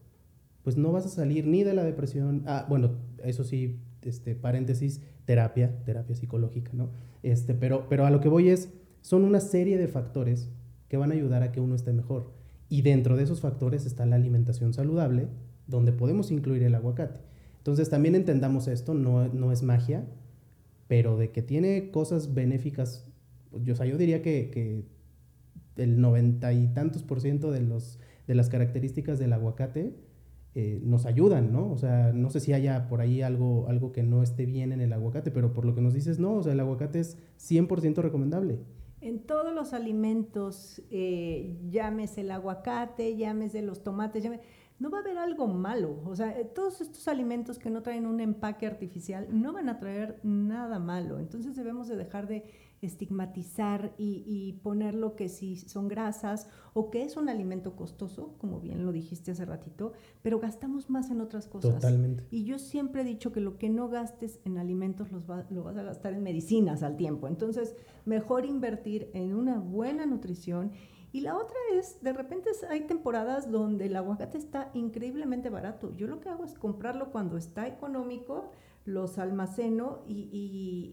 pues 0.63 0.77
no 0.77 0.91
vas 0.91 1.05
a 1.05 1.09
salir 1.09 1.47
ni 1.47 1.63
de 1.63 1.73
la 1.73 1.83
depresión. 1.83 2.43
Ah, 2.45 2.65
bueno, 2.69 2.91
eso 3.23 3.43
sí, 3.43 3.79
este, 4.01 4.35
paréntesis, 4.35 5.01
terapia, 5.25 5.83
terapia 5.85 6.15
psicológica, 6.15 6.71
¿no? 6.73 6.89
Este, 7.23 7.53
pero, 7.53 7.87
pero 7.87 8.05
a 8.05 8.11
lo 8.11 8.19
que 8.19 8.29
voy 8.29 8.49
es, 8.49 8.69
son 9.01 9.23
una 9.23 9.39
serie 9.39 9.77
de 9.77 9.87
factores 9.87 10.51
que 10.87 10.97
van 10.97 11.11
a 11.11 11.15
ayudar 11.15 11.43
a 11.43 11.51
que 11.51 11.61
uno 11.61 11.75
esté 11.75 11.93
mejor. 11.93 12.33
Y 12.67 12.81
dentro 12.81 13.15
de 13.15 13.23
esos 13.23 13.41
factores 13.41 13.85
está 13.85 14.05
la 14.05 14.15
alimentación 14.15 14.73
saludable, 14.73 15.27
donde 15.67 15.91
podemos 15.91 16.31
incluir 16.31 16.63
el 16.63 16.75
aguacate. 16.75 17.19
Entonces 17.57 17.89
también 17.89 18.15
entendamos 18.15 18.67
esto, 18.67 18.93
no, 18.93 19.27
no 19.27 19.51
es 19.51 19.63
magia, 19.63 20.05
pero 20.91 21.15
de 21.15 21.31
que 21.31 21.41
tiene 21.41 21.89
cosas 21.89 22.33
benéficas, 22.33 23.07
pues, 23.49 23.63
yo, 23.63 23.81
yo 23.85 23.97
diría 23.97 24.21
que, 24.21 24.49
que 24.51 24.83
el 25.81 26.01
noventa 26.01 26.51
y 26.51 26.67
tantos 26.67 27.01
por 27.01 27.21
ciento 27.21 27.49
de, 27.49 27.61
los, 27.61 27.97
de 28.27 28.35
las 28.35 28.49
características 28.49 29.17
del 29.17 29.31
aguacate 29.31 29.95
eh, 30.53 30.81
nos 30.83 31.05
ayudan, 31.05 31.53
¿no? 31.53 31.71
O 31.71 31.77
sea, 31.77 32.11
no 32.11 32.29
sé 32.29 32.41
si 32.41 32.51
haya 32.51 32.89
por 32.89 32.99
ahí 32.99 33.21
algo, 33.21 33.69
algo 33.69 33.93
que 33.93 34.03
no 34.03 34.21
esté 34.21 34.45
bien 34.45 34.73
en 34.73 34.81
el 34.81 34.91
aguacate, 34.91 35.31
pero 35.31 35.53
por 35.53 35.63
lo 35.63 35.73
que 35.75 35.79
nos 35.79 35.93
dices, 35.93 36.19
no, 36.19 36.33
o 36.33 36.43
sea, 36.43 36.51
el 36.51 36.59
aguacate 36.59 36.99
es 36.99 37.17
100% 37.39 38.01
recomendable. 38.01 38.59
En 38.99 39.19
todos 39.19 39.55
los 39.55 39.71
alimentos, 39.71 40.81
eh, 40.91 41.57
llámese 41.69 42.19
el 42.19 42.31
aguacate, 42.31 43.15
llámese 43.15 43.61
los 43.61 43.81
tomates, 43.81 44.23
llámese, 44.23 44.43
no 44.81 44.89
va 44.89 44.97
a 44.97 45.01
haber 45.01 45.19
algo 45.19 45.47
malo. 45.47 46.01
O 46.05 46.15
sea, 46.15 46.35
eh, 46.39 46.43
todos 46.43 46.81
estos 46.81 47.07
alimentos 47.07 47.59
que 47.59 47.69
no 47.69 47.83
traen 47.83 48.07
un 48.07 48.19
empaque 48.19 48.65
artificial 48.65 49.27
no 49.29 49.53
van 49.53 49.69
a 49.69 49.77
traer 49.77 50.19
nada 50.23 50.79
malo. 50.79 51.19
Entonces 51.19 51.55
debemos 51.55 51.87
de 51.87 51.97
dejar 51.97 52.25
de 52.27 52.43
estigmatizar 52.81 53.93
y, 53.97 54.59
poner 54.63 54.95
lo 54.95 55.15
que 55.15 55.29
si 55.29 55.55
son 55.55 55.87
grasas 55.87 56.47
o 56.73 56.89
que 56.89 57.03
es 57.03 57.15
un 57.15 57.29
alimento 57.29 57.75
costoso, 57.75 58.35
como 58.37 58.59
bien 58.59 58.85
lo 58.85 58.91
dijiste 58.91 59.31
hace 59.31 59.45
ratito, 59.45 59.93
pero 60.21 60.39
gastamos 60.39 60.89
más 60.89 61.09
en 61.11 61.21
otras 61.21 61.47
cosas. 61.47 61.75
Totalmente. 61.75 62.25
Y 62.31 62.43
yo 62.43 62.59
siempre 62.59 63.01
he 63.01 63.05
dicho 63.05 63.31
que 63.31 63.39
lo 63.39 63.57
que 63.57 63.69
no 63.69 63.87
gastes 63.87 64.39
en 64.45 64.57
alimentos 64.57 65.11
los 65.11 65.27
lo 65.49 65.63
vas 65.63 65.77
a 65.77 65.83
gastar 65.83 66.13
en 66.13 66.23
medicinas 66.23 66.83
al 66.83 66.97
tiempo. 66.97 67.27
Entonces, 67.27 67.75
mejor 68.05 68.45
invertir 68.45 69.09
en 69.13 69.35
una 69.35 69.59
buena 69.59 70.05
nutrición. 70.05 70.71
Y 71.13 71.21
la 71.21 71.35
otra 71.35 71.57
es, 71.73 72.01
de 72.01 72.13
repente 72.13 72.49
hay 72.69 72.81
temporadas 72.87 73.51
donde 73.51 73.87
el 73.87 73.95
aguacate 73.95 74.37
está 74.37 74.71
increíblemente 74.73 75.49
barato. 75.49 75.93
Yo 75.97 76.07
lo 76.07 76.21
que 76.21 76.29
hago 76.29 76.45
es 76.45 76.53
comprarlo 76.53 77.11
cuando 77.11 77.37
está 77.37 77.67
económico, 77.67 78.51
los 78.85 79.19
almaceno 79.19 79.99
y, 80.07 80.29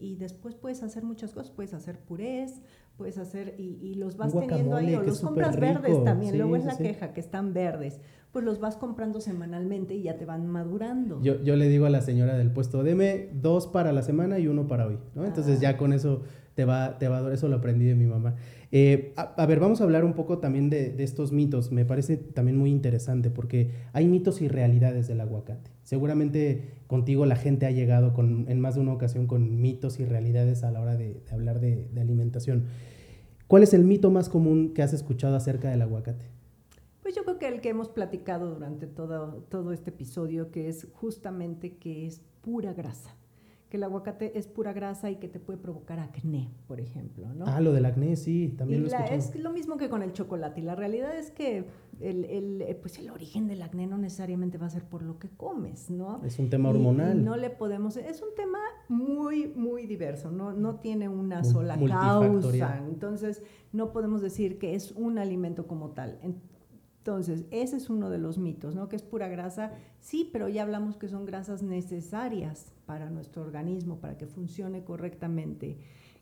y, 0.01 0.15
después 0.15 0.55
puedes 0.55 0.83
hacer 0.83 1.03
muchas 1.03 1.33
cosas, 1.33 1.51
puedes 1.51 1.73
hacer 1.73 1.99
purés, 1.99 2.61
puedes 2.97 3.17
hacer 3.17 3.55
y, 3.57 3.95
los 3.95 4.17
vas 4.17 4.33
teniendo 4.33 4.75
ahí, 4.75 4.93
o 4.93 5.01
los 5.01 5.21
compras 5.21 5.59
verdes 5.59 6.03
también, 6.03 6.37
luego 6.37 6.55
es 6.55 6.65
la 6.65 6.77
queja 6.77 7.13
que 7.13 7.19
están 7.19 7.53
verdes, 7.53 7.99
pues 8.31 8.45
los 8.45 8.59
vas 8.59 8.77
comprando 8.77 9.21
semanalmente 9.21 9.95
y 9.95 10.03
ya 10.03 10.17
te 10.17 10.25
van 10.25 10.45
madurando. 10.45 11.19
Yo, 11.23 11.41
yo 11.41 11.55
le 11.55 11.67
digo 11.67 11.87
a 11.87 11.89
la 11.89 12.01
señora 12.01 12.37
del 12.37 12.51
puesto, 12.51 12.83
deme 12.83 13.29
dos 13.33 13.65
para 13.65 13.91
la 13.91 14.03
semana 14.03 14.37
y 14.37 14.47
uno 14.47 14.67
para 14.67 14.85
hoy, 14.85 14.99
¿no? 15.15 15.25
Entonces 15.25 15.57
ah. 15.57 15.61
ya 15.61 15.77
con 15.77 15.93
eso 15.93 16.21
te 16.53 16.65
va, 16.65 16.99
te 16.99 17.07
va 17.07 17.17
a 17.17 17.21
dar, 17.21 17.31
eso 17.31 17.47
lo 17.47 17.55
aprendí 17.55 17.85
de 17.85 17.95
mi 17.95 18.05
mamá. 18.05 18.35
Eh, 18.71 19.13
a, 19.15 19.45
ver, 19.47 19.59
vamos 19.59 19.81
a 19.81 19.83
hablar 19.83 20.05
un 20.05 20.13
poco 20.13 20.37
también 20.37 20.69
de, 20.69 20.95
estos 21.03 21.31
mitos. 21.31 21.71
Me 21.71 21.85
parece 21.85 22.17
también 22.17 22.57
muy 22.57 22.69
interesante 22.69 23.29
porque 23.31 23.71
hay 23.93 24.07
mitos 24.07 24.41
y 24.41 24.47
realidades 24.47 25.07
del 25.07 25.21
aguacate. 25.21 25.71
Seguramente 25.83 26.73
contigo 26.87 27.25
la 27.25 27.35
gente 27.35 27.65
ha 27.65 27.71
llegado 27.71 28.13
con, 28.13 28.45
en 28.47 28.59
más 28.59 28.75
de 28.75 28.81
una 28.81 28.93
ocasión 28.93 29.25
con 29.25 29.59
mitos 29.59 29.99
y 29.99 30.05
realidades 30.05 30.63
a 30.63 30.71
la 30.71 30.81
hora 30.81 30.95
de, 30.95 31.21
hablar 31.31 31.59
de, 31.59 31.87
de, 31.91 32.01
alimentación. 32.01 32.65
¿Cuál 33.47 33.63
es 33.63 33.73
el 33.73 33.83
mito 33.83 34.11
más 34.11 34.29
común 34.29 34.73
que 34.73 34.83
has 34.83 34.93
escuchado 34.93 35.35
acerca 35.35 35.71
del 35.71 35.81
aguacate? 35.81 36.25
Pues 37.01 37.15
yo 37.15 37.23
creo 37.23 37.39
que 37.39 37.47
el 37.47 37.61
que 37.61 37.69
hemos 37.69 37.89
platicado 37.89 38.53
durante 38.53 38.85
todo, 38.85 39.43
todo 39.49 39.73
este 39.73 39.89
episodio, 39.89 40.51
que 40.51 40.69
es 40.69 40.87
justamente 40.93 41.77
que 41.77 42.05
es 42.05 42.21
pura 42.41 42.73
grasa 42.73 43.18
que 43.69 43.77
el 43.77 43.83
aguacate 43.83 44.37
es 44.37 44.47
pura 44.47 44.73
grasa 44.73 45.11
y 45.11 45.17
que 45.17 45.27
te 45.27 45.39
puede 45.39 45.59
provocar 45.59 45.99
acné, 45.99 46.49
por 46.67 46.79
ejemplo, 46.79 47.31
¿no? 47.35 47.45
Ah, 47.47 47.61
lo 47.61 47.71
del 47.71 47.85
acné, 47.85 48.15
sí, 48.15 48.53
también 48.57 48.81
lo 48.81 48.89
he 48.89 49.15
Es 49.15 49.35
lo 49.35 49.51
mismo 49.51 49.77
que 49.77 49.89
con 49.89 50.01
el 50.01 50.11
chocolate. 50.11 50.61
Y 50.61 50.63
la 50.63 50.75
realidad 50.75 51.15
es 51.15 51.29
que 51.29 51.65
el, 51.99 52.25
el, 52.25 52.61
eh, 52.63 52.75
pues 52.81 52.97
el 52.97 53.11
origen 53.11 53.47
del 53.47 53.61
acné 53.61 53.85
no 53.85 53.99
necesariamente 53.99 54.57
va 54.57 54.65
a 54.65 54.69
ser 54.71 54.85
por 54.85 55.03
lo 55.03 55.19
que 55.19 55.29
comes, 55.29 55.91
¿no? 55.91 56.19
Es 56.25 56.39
un 56.39 56.49
tema 56.49 56.69
hormonal. 56.69 57.23
no 57.23 57.37
le 57.37 57.51
podemos... 57.51 57.95
Es 57.97 58.23
un 58.23 58.33
tema 58.35 58.59
muy, 58.87 59.47
muy 59.47 59.85
diverso, 59.85 60.31
no, 60.31 60.51
no 60.51 60.77
tiene 60.77 61.07
una 61.07 61.43
sola 61.43 61.77
causa. 61.77 62.83
Entonces, 62.87 63.43
no 63.71 63.91
podemos 63.91 64.21
decir 64.21 64.57
que 64.57 64.73
es 64.73 64.93
un 64.93 65.19
alimento 65.19 65.67
como 65.67 65.91
tal. 65.91 66.19
Entonces, 66.99 67.45
ese 67.49 67.77
es 67.77 67.89
uno 67.89 68.09
de 68.09 68.17
los 68.17 68.37
mitos, 68.37 68.75
¿no? 68.75 68.89
Que 68.89 68.95
es 68.97 69.03
pura 69.03 69.27
grasa. 69.27 69.71
Sí, 69.99 70.29
pero 70.31 70.49
ya 70.49 70.63
hablamos 70.63 70.97
que 70.97 71.07
son 71.07 71.25
grasas 71.25 71.63
necesarias 71.63 72.73
para 72.85 73.09
nuestro 73.09 73.41
organismo, 73.41 73.99
para 73.99 74.17
que 74.17 74.27
funcione 74.27 74.83
correctamente. 74.83 75.77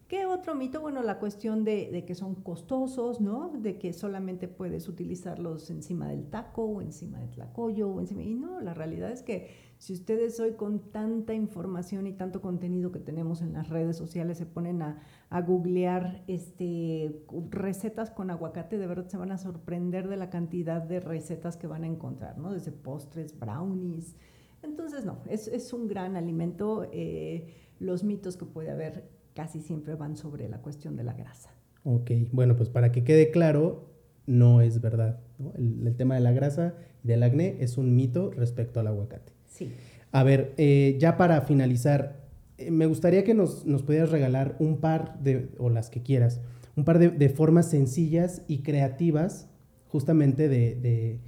¿Qué 0.08 0.26
otro 0.26 0.56
mito? 0.56 0.80
Bueno, 0.80 1.04
la 1.04 1.20
cuestión 1.20 1.66
de, 1.66 2.06
que 2.08 2.16
son 2.16 2.36
costosos, 2.36 3.20
¿no? 3.20 3.50
De 3.50 3.78
que 3.78 3.92
solamente 3.92 4.48
puedes 4.48 4.88
utilizarlos 4.88 5.70
encima 5.70 6.08
del 6.08 6.30
taco 6.30 6.64
o 6.64 6.82
encima 6.82 7.20
del 7.20 7.32
tlacoyo 7.32 7.90
o 7.90 8.00
encima... 8.00 8.24
Y 8.24 8.34
no, 8.34 8.62
la 8.62 8.74
realidad 8.74 9.12
es 9.12 9.22
que 9.22 9.50
si 9.80 9.92
ustedes 9.92 10.40
hoy 10.40 10.54
con 10.54 10.92
tanta 10.92 11.34
información 11.34 12.08
y 12.08 12.14
tanto 12.14 12.42
contenido 12.42 12.94
que 12.94 13.00
tenemos 13.00 13.42
en 13.42 13.52
las 13.52 13.68
redes 13.68 13.98
sociales 13.98 14.38
se 14.38 14.46
ponen 14.46 14.82
a, 14.82 15.02
a 15.30 15.42
googlear 15.42 16.24
este, 16.28 17.26
recetas 17.50 18.10
con 18.10 18.32
aguacate, 18.32 18.78
de 18.78 18.88
verdad 18.88 19.10
se 19.10 19.18
van 19.18 19.34
a 19.34 19.38
sorprender 19.38 20.08
de 20.08 20.16
la 20.16 20.30
cantidad 20.30 20.82
de 20.82 21.02
recetas 21.02 21.58
que 21.58 21.68
van 21.68 21.84
a 21.84 21.88
encontrar, 21.88 22.38
¿no? 22.38 22.54
Desde 22.54 22.72
postres, 22.72 23.38
brownies. 23.38 24.16
Entonces, 24.64 25.04
no, 25.04 25.20
es, 25.28 25.74
un 25.74 25.90
gran 25.90 26.16
alimento. 26.16 26.88
Eh, 26.94 27.66
los 27.80 28.04
mitos 28.04 28.38
que 28.38 28.46
puede 28.46 28.72
haber 28.72 29.17
casi 29.38 29.62
siempre 29.62 29.94
van 29.94 30.18
sobre 30.18 30.50
la 30.50 30.58
cuestión 30.64 30.96
de 30.96 31.04
la 31.04 31.14
grasa. 31.14 31.52
Ok, 31.84 32.10
bueno, 32.32 32.56
pues 32.56 32.70
para 32.70 32.92
que 32.92 33.04
quede 33.04 33.30
claro, 33.30 33.88
no 34.26 34.62
es 34.62 34.82
verdad. 34.82 35.20
El, 35.56 35.96
tema 35.96 36.16
de 36.16 36.22
la 36.22 36.32
grasa 36.32 36.74
y 37.04 37.08
del 37.08 37.22
acné 37.22 37.58
es 37.60 37.78
un 37.78 37.96
mito 37.96 38.32
respecto 38.32 38.80
al 38.80 38.88
aguacate. 38.88 39.34
Sí. 39.46 39.72
A 40.12 40.24
ver, 40.24 40.56
eh, 40.58 40.98
ya 41.00 41.18
para 41.18 41.42
finalizar, 41.42 42.26
eh, 42.58 42.72
me 42.72 42.88
gustaría 42.88 43.24
que 43.24 43.36
nos, 43.36 43.64
nos, 43.68 43.84
pudieras 43.84 44.10
regalar 44.10 44.56
un 44.58 44.78
par 44.78 45.20
de, 45.20 45.50
o 45.60 45.70
las 45.70 45.92
que 45.92 46.02
quieras, 46.02 46.42
un 46.76 46.84
par 46.84 46.98
de, 46.98 47.30
formas 47.30 47.70
sencillas 47.70 48.42
y 48.48 48.64
creativas 48.64 49.50
justamente 49.88 50.50
de, 50.50 51.20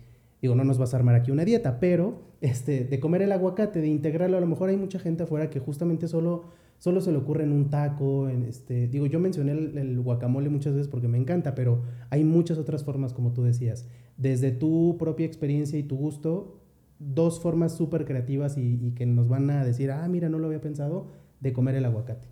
digo, 0.42 0.56
no 0.56 0.64
nos 0.64 0.80
vas 0.80 0.96
a 0.96 0.98
armar 0.98 1.14
aquí 1.14 1.30
una 1.30 1.46
dieta, 1.46 1.80
pero 1.80 2.24
este, 2.42 2.86
de 2.86 3.00
comer 3.00 3.22
el 3.22 3.32
aguacate, 3.32 3.82
de 3.82 3.88
integrarlo. 3.88 4.38
A 4.38 4.42
lo 4.42 4.48
mejor 4.48 4.70
hay 4.70 4.78
mucha 4.78 4.98
gente 4.98 5.24
afuera 5.24 5.52
que 5.52 5.60
justamente 5.60 6.08
solo 6.08 6.46
solo 6.80 7.02
se 7.02 7.12
le 7.12 7.18
ocurre 7.18 7.44
en 7.44 7.52
un 7.52 7.70
taco, 7.70 8.30
en 8.30 8.44
este, 8.44 8.88
digo, 8.88 9.06
yo 9.06 9.20
mencioné 9.20 9.52
el, 9.52 10.02
guacamole 10.02 10.50
muchas 10.50 10.74
veces 10.74 10.88
porque 10.88 11.08
me 11.08 11.18
encanta, 11.18 11.54
pero 11.54 11.84
hay 12.10 12.24
muchas 12.24 12.58
otras 12.58 12.84
formas, 12.84 13.14
como 13.14 13.34
tú 13.34 13.44
decías. 13.44 13.86
Desde 14.18 14.52
tu 14.52 14.96
propia 14.98 15.26
experiencia 15.26 15.78
y 15.78 15.84
tu 15.84 15.98
gusto, 15.98 16.62
dos 16.98 17.40
formas 17.42 17.76
súper 17.76 18.06
creativas 18.06 18.58
y, 18.58 18.94
que 18.96 19.06
nos 19.06 19.28
van 19.28 19.50
a 19.50 19.64
decir, 19.64 19.92
ah, 19.92 20.08
mira, 20.08 20.30
no 20.30 20.40
lo 20.40 20.48
había 20.48 20.62
pensado, 20.62 21.08
de 21.42 21.54
comer 21.54 21.76
el 21.76 21.86
aguacate. 21.86 22.28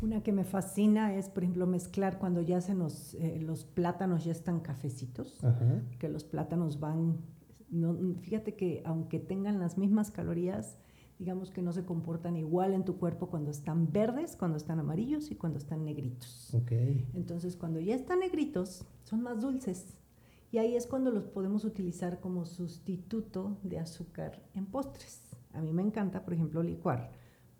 Una 0.00 0.22
que 0.22 0.32
me 0.32 0.44
fascina 0.44 1.14
es, 1.16 1.28
por 1.28 1.42
ejemplo, 1.42 1.66
mezclar 1.66 2.18
cuando 2.18 2.40
ya 2.40 2.60
se 2.60 2.74
nos, 2.74 3.14
eh, 3.14 3.40
los 3.42 3.64
plátanos 3.64 4.24
ya 4.24 4.32
están 4.32 4.60
cafecitos, 4.60 5.38
que 5.98 6.08
los 6.08 6.24
plátanos 6.24 6.80
van, 6.80 7.18
no, 7.68 7.96
fíjate 8.20 8.54
que 8.54 8.82
aunque 8.86 9.18
tengan 9.18 9.58
las 9.58 9.76
mismas 9.76 10.10
calorías, 10.10 10.78
digamos 11.20 11.50
que 11.50 11.60
no 11.60 11.74
se 11.74 11.84
comportan 11.84 12.34
igual 12.38 12.72
en 12.72 12.82
tu 12.82 12.96
cuerpo 12.96 13.28
cuando 13.28 13.50
están 13.50 13.92
verdes, 13.92 14.36
cuando 14.36 14.56
están 14.56 14.80
amarillos 14.80 15.30
y 15.30 15.34
cuando 15.34 15.58
están 15.58 15.84
negritos. 15.84 16.54
Okay. 16.54 17.06
Entonces, 17.12 17.56
cuando 17.56 17.78
ya 17.78 17.94
están 17.94 18.20
negritos, 18.20 18.86
son 19.04 19.22
más 19.22 19.42
dulces. 19.42 19.98
Y 20.50 20.56
ahí 20.56 20.76
es 20.76 20.86
cuando 20.86 21.10
los 21.10 21.26
podemos 21.26 21.66
utilizar 21.66 22.20
como 22.20 22.46
sustituto 22.46 23.58
de 23.62 23.78
azúcar 23.78 24.42
en 24.54 24.64
postres. 24.64 25.36
A 25.52 25.60
mí 25.60 25.74
me 25.74 25.82
encanta, 25.82 26.24
por 26.24 26.32
ejemplo, 26.32 26.62
licuar 26.62 27.12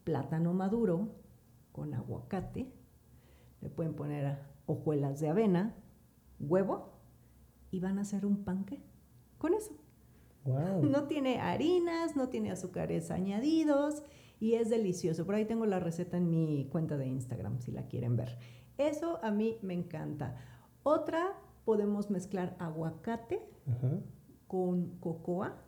plátano 0.04 0.54
maduro 0.54 1.10
con 1.70 1.92
aguacate. 1.92 2.72
Le 3.60 3.68
pueden 3.68 3.92
poner 3.92 4.38
hojuelas 4.64 5.20
de 5.20 5.28
avena, 5.28 5.76
huevo 6.38 6.94
y 7.70 7.80
van 7.80 7.98
a 7.98 8.02
hacer 8.02 8.24
un 8.24 8.42
panque 8.42 8.82
con 9.36 9.52
eso. 9.52 9.74
No 10.44 11.04
tiene 11.04 11.38
harinas, 11.38 12.16
no 12.16 12.28
tiene 12.28 12.50
azúcares 12.50 13.10
añadidos 13.10 14.02
y 14.38 14.54
es 14.54 14.70
delicioso. 14.70 15.26
Por 15.26 15.34
ahí 15.34 15.44
tengo 15.44 15.66
la 15.66 15.80
receta 15.80 16.16
en 16.16 16.30
mi 16.30 16.66
cuenta 16.70 16.96
de 16.96 17.06
Instagram 17.06 17.60
si 17.60 17.72
la 17.72 17.86
quieren 17.86 18.16
ver. 18.16 18.38
Eso 18.78 19.18
a 19.22 19.30
mí 19.30 19.58
me 19.62 19.74
encanta. 19.74 20.36
Otra, 20.82 21.34
podemos 21.64 22.10
mezclar 22.10 22.56
aguacate 22.58 23.42
con 24.46 24.98
cocoa. 24.98 25.62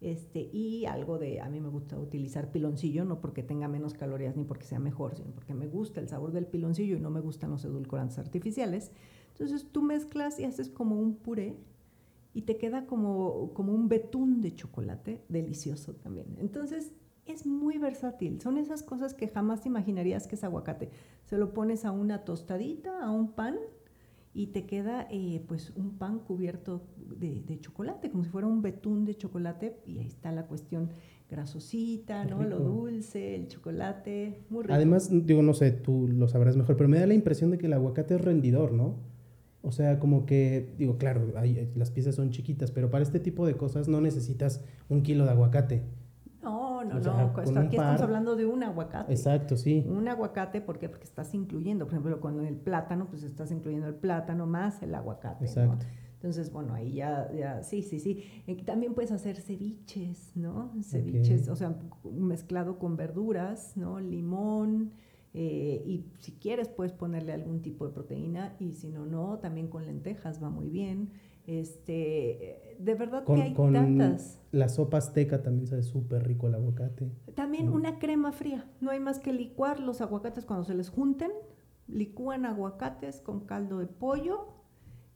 Este, 0.00 0.40
y 0.40 0.84
algo 0.84 1.18
de, 1.18 1.40
a 1.40 1.48
mí 1.48 1.58
me 1.58 1.68
gusta 1.68 1.98
utilizar 1.98 2.52
piloncillo, 2.52 3.04
no 3.04 3.20
porque 3.20 3.42
tenga 3.42 3.66
menos 3.66 3.94
calorías 3.94 4.36
ni 4.36 4.44
porque 4.44 4.66
sea 4.66 4.78
mejor, 4.78 5.16
sino 5.16 5.30
porque 5.30 5.54
me 5.54 5.66
gusta 5.66 6.00
el 6.00 6.08
sabor 6.08 6.32
del 6.32 6.46
piloncillo 6.46 6.96
y 6.96 7.00
no 7.00 7.10
me 7.10 7.20
gustan 7.20 7.50
los 7.50 7.64
edulcorantes 7.64 8.18
artificiales. 8.18 8.92
Entonces 9.32 9.66
tú 9.72 9.82
mezclas 9.82 10.38
y 10.38 10.44
haces 10.44 10.68
como 10.68 10.96
un 10.96 11.16
puré 11.16 11.56
y 12.36 12.42
te 12.42 12.58
queda 12.58 12.84
como, 12.84 13.54
como 13.54 13.72
un 13.72 13.88
betún 13.88 14.42
de 14.42 14.54
chocolate 14.54 15.24
delicioso 15.30 15.94
también. 15.94 16.36
Entonces, 16.38 16.92
es 17.24 17.46
muy 17.46 17.78
versátil. 17.78 18.42
Son 18.42 18.58
esas 18.58 18.82
cosas 18.82 19.14
que 19.14 19.28
jamás 19.28 19.62
te 19.62 19.68
imaginarías 19.68 20.26
que 20.26 20.34
es 20.34 20.44
aguacate. 20.44 20.90
Se 21.24 21.38
lo 21.38 21.54
pones 21.54 21.86
a 21.86 21.92
una 21.92 22.24
tostadita, 22.24 23.02
a 23.02 23.10
un 23.10 23.32
pan, 23.32 23.56
y 24.34 24.48
te 24.48 24.66
queda 24.66 25.08
eh, 25.10 25.42
pues 25.48 25.72
un 25.76 25.96
pan 25.96 26.18
cubierto 26.18 26.82
de, 26.98 27.40
de, 27.40 27.58
chocolate, 27.58 28.10
como 28.10 28.22
si 28.22 28.28
fuera 28.28 28.46
un 28.46 28.60
betún 28.60 29.06
de 29.06 29.14
chocolate, 29.14 29.78
y 29.86 30.00
ahí 30.00 30.06
está 30.06 30.30
la 30.30 30.46
cuestión 30.46 30.90
grasosita, 31.30 32.26
¿no? 32.26 32.42
Lo 32.42 32.58
dulce, 32.58 33.34
el 33.34 33.48
chocolate, 33.48 34.44
muy 34.50 34.64
rico. 34.64 34.74
Además, 34.74 35.08
digo, 35.10 35.40
no 35.40 35.54
sé, 35.54 35.70
tú 35.70 36.06
lo 36.06 36.28
sabrás 36.28 36.54
mejor, 36.58 36.76
pero 36.76 36.86
me 36.90 36.98
da 36.98 37.06
la 37.06 37.14
impresión 37.14 37.50
de 37.50 37.56
que 37.56 37.64
el 37.64 37.72
aguacate 37.72 38.16
es 38.16 38.20
rendidor, 38.20 38.72
¿no? 38.72 39.15
O 39.66 39.72
sea, 39.72 39.98
como 39.98 40.26
que, 40.26 40.72
digo, 40.78 40.96
claro, 40.96 41.32
las 41.74 41.90
piezas 41.90 42.14
son 42.14 42.30
chiquitas, 42.30 42.70
pero 42.70 42.88
para 42.88 43.02
este 43.02 43.18
tipo 43.18 43.44
de 43.48 43.56
cosas 43.56 43.88
no 43.88 44.00
necesitas 44.00 44.62
un 44.88 45.02
kilo 45.02 45.24
de 45.24 45.32
aguacate. 45.32 45.82
No, 46.40 46.84
no, 46.84 47.00
no. 47.00 47.32
aquí 47.36 47.76
estamos 47.76 48.00
hablando 48.00 48.36
de 48.36 48.46
un 48.46 48.62
aguacate. 48.62 49.12
Exacto, 49.12 49.56
sí. 49.56 49.84
Un 49.88 50.06
aguacate, 50.06 50.60
¿por 50.60 50.78
qué? 50.78 50.88
Porque 50.88 51.02
estás 51.02 51.34
incluyendo, 51.34 51.84
por 51.84 51.94
ejemplo, 51.94 52.20
cuando 52.20 52.42
el 52.42 52.54
plátano, 52.54 53.08
pues 53.08 53.24
estás 53.24 53.50
incluyendo 53.50 53.88
el 53.88 53.96
plátano 53.96 54.46
más 54.46 54.80
el 54.84 54.94
aguacate. 54.94 55.46
Exacto. 55.46 55.84
Entonces, 56.14 56.52
bueno, 56.52 56.72
ahí 56.72 56.92
ya, 56.94 57.28
ya, 57.32 57.64
sí, 57.64 57.82
sí, 57.82 57.98
sí. 57.98 58.22
Eh, 58.46 58.62
también 58.64 58.94
puedes 58.94 59.10
hacer 59.10 59.40
ceviches, 59.40 60.30
¿no? 60.36 60.70
Ceviches, 60.80 61.48
o 61.48 61.56
sea, 61.56 61.74
mezclado 62.04 62.78
con 62.78 62.96
verduras, 62.96 63.76
¿no? 63.76 63.98
Limón, 63.98 64.92
eh, 65.38 65.82
y 65.84 66.06
si 66.18 66.32
quieres 66.32 66.70
puedes 66.70 66.94
ponerle 66.94 67.34
algún 67.34 67.60
tipo 67.60 67.86
de 67.86 67.92
proteína 67.92 68.56
y 68.58 68.72
si 68.72 68.88
no, 68.88 69.04
no, 69.04 69.38
también 69.38 69.68
con 69.68 69.84
lentejas 69.84 70.42
va 70.42 70.48
muy 70.48 70.70
bien. 70.70 71.10
Este, 71.46 72.74
de 72.80 72.94
verdad 72.94 73.22
que 73.22 73.42
hay 73.42 73.54
tantas. 73.54 74.40
La 74.50 74.70
sopa 74.70 74.96
azteca 74.96 75.42
también 75.42 75.66
sabe 75.66 75.82
súper 75.82 76.26
rico 76.26 76.46
el 76.46 76.54
aguacate. 76.54 77.12
También 77.34 77.68
una 77.68 77.98
crema 77.98 78.32
fría. 78.32 78.64
No 78.80 78.90
hay 78.90 78.98
más 78.98 79.18
que 79.18 79.34
licuar 79.34 79.78
los 79.78 80.00
aguacates 80.00 80.46
cuando 80.46 80.64
se 80.64 80.74
les 80.74 80.88
junten. 80.88 81.30
Licúan 81.86 82.46
aguacates 82.46 83.20
con 83.20 83.40
caldo 83.40 83.78
de 83.78 83.88
pollo 83.88 84.54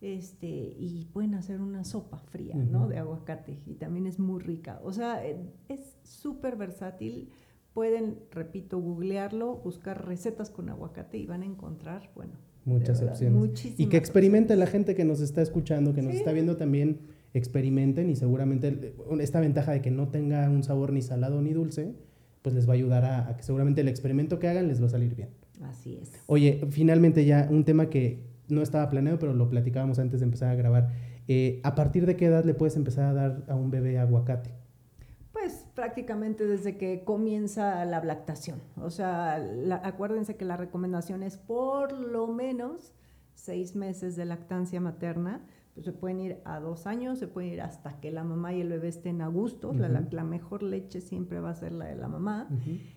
este, 0.02 0.46
y 0.46 1.08
pueden 1.14 1.34
hacer 1.34 1.62
una 1.62 1.82
sopa 1.82 2.18
fría, 2.18 2.56
¿no? 2.56 2.88
De 2.88 2.98
aguacate 2.98 3.62
y 3.64 3.76
también 3.76 4.06
es 4.06 4.18
muy 4.18 4.40
rica. 4.40 4.80
O 4.84 4.92
sea, 4.92 5.26
eh, 5.26 5.50
es 5.70 5.96
súper 6.02 6.56
versátil 6.56 7.30
Pueden, 7.74 8.18
repito, 8.30 8.78
googlearlo, 8.78 9.56
buscar 9.56 10.06
recetas 10.06 10.50
con 10.50 10.68
aguacate 10.68 11.18
y 11.18 11.26
van 11.26 11.42
a 11.42 11.46
encontrar, 11.46 12.10
bueno, 12.14 12.32
muchas 12.64 13.02
opciones. 13.02 13.74
Y 13.78 13.86
que 13.86 13.96
experimente 13.96 14.56
la 14.56 14.66
gente 14.66 14.94
que 14.94 15.04
nos 15.04 15.20
está 15.20 15.42
escuchando, 15.42 15.94
que 15.94 16.02
nos 16.02 16.14
está 16.14 16.32
viendo 16.32 16.56
también, 16.56 17.00
experimenten 17.32 18.10
y 18.10 18.16
seguramente 18.16 18.94
esta 19.20 19.40
ventaja 19.40 19.72
de 19.72 19.80
que 19.80 19.90
no 19.90 20.08
tenga 20.08 20.48
un 20.50 20.62
sabor 20.62 20.92
ni 20.92 21.02
salado 21.02 21.40
ni 21.42 21.52
dulce, 21.52 21.94
pues 22.42 22.54
les 22.54 22.68
va 22.68 22.72
a 22.72 22.76
ayudar 22.76 23.04
a, 23.04 23.36
que 23.36 23.42
seguramente 23.42 23.82
el 23.82 23.88
experimento 23.88 24.38
que 24.38 24.48
hagan 24.48 24.68
les 24.68 24.82
va 24.82 24.86
a 24.86 24.90
salir 24.90 25.14
bien. 25.14 25.28
Así 25.62 25.96
es. 25.96 26.10
Oye, 26.26 26.60
finalmente 26.70 27.24
ya 27.24 27.46
un 27.50 27.64
tema 27.64 27.90
que 27.90 28.24
no 28.48 28.62
estaba 28.62 28.88
planeado, 28.88 29.18
pero 29.18 29.34
lo 29.34 29.48
platicábamos 29.48 29.98
antes 29.98 30.20
de 30.20 30.24
empezar 30.24 30.48
a 30.50 30.54
grabar. 30.54 30.88
Eh, 31.28 31.60
¿A 31.62 31.74
partir 31.74 32.06
de 32.06 32.16
qué 32.16 32.26
edad 32.26 32.44
le 32.44 32.54
puedes 32.54 32.76
empezar 32.76 33.04
a 33.04 33.12
dar 33.12 33.44
a 33.46 33.54
un 33.54 33.70
bebé 33.70 33.98
aguacate? 33.98 34.50
Pues 35.32 35.59
prácticamente 35.74 36.46
desde 36.46 36.76
que 36.76 37.04
comienza 37.04 37.84
la 37.84 38.02
lactación. 38.02 38.60
O 38.76 38.90
sea, 38.90 39.36
acuérdense 39.82 40.36
que 40.36 40.44
la 40.44 40.56
recomendación 40.56 41.22
es 41.22 41.36
por 41.36 41.92
lo 41.92 42.26
menos 42.26 42.92
seis 43.34 43.74
meses 43.74 44.16
de 44.16 44.24
lactancia 44.24 44.80
materna. 44.80 45.46
Pues 45.74 45.86
se 45.86 45.92
pueden 45.92 46.20
ir 46.20 46.38
a 46.44 46.58
dos 46.58 46.86
años, 46.86 47.20
se 47.20 47.28
pueden 47.28 47.52
ir 47.52 47.62
hasta 47.62 48.00
que 48.00 48.10
la 48.10 48.24
mamá 48.24 48.52
y 48.52 48.60
el 48.60 48.68
bebé 48.68 48.88
estén 48.88 49.22
a 49.22 49.28
gusto. 49.28 49.72
la, 49.72 50.24
mejor 50.24 50.64
leche 50.64 51.00
siempre 51.00 51.38
va 51.38 51.50
a 51.50 51.54
ser 51.54 51.72
la 51.72 51.86
de 51.86 51.94
la 51.94 52.08
mamá. 52.08 52.48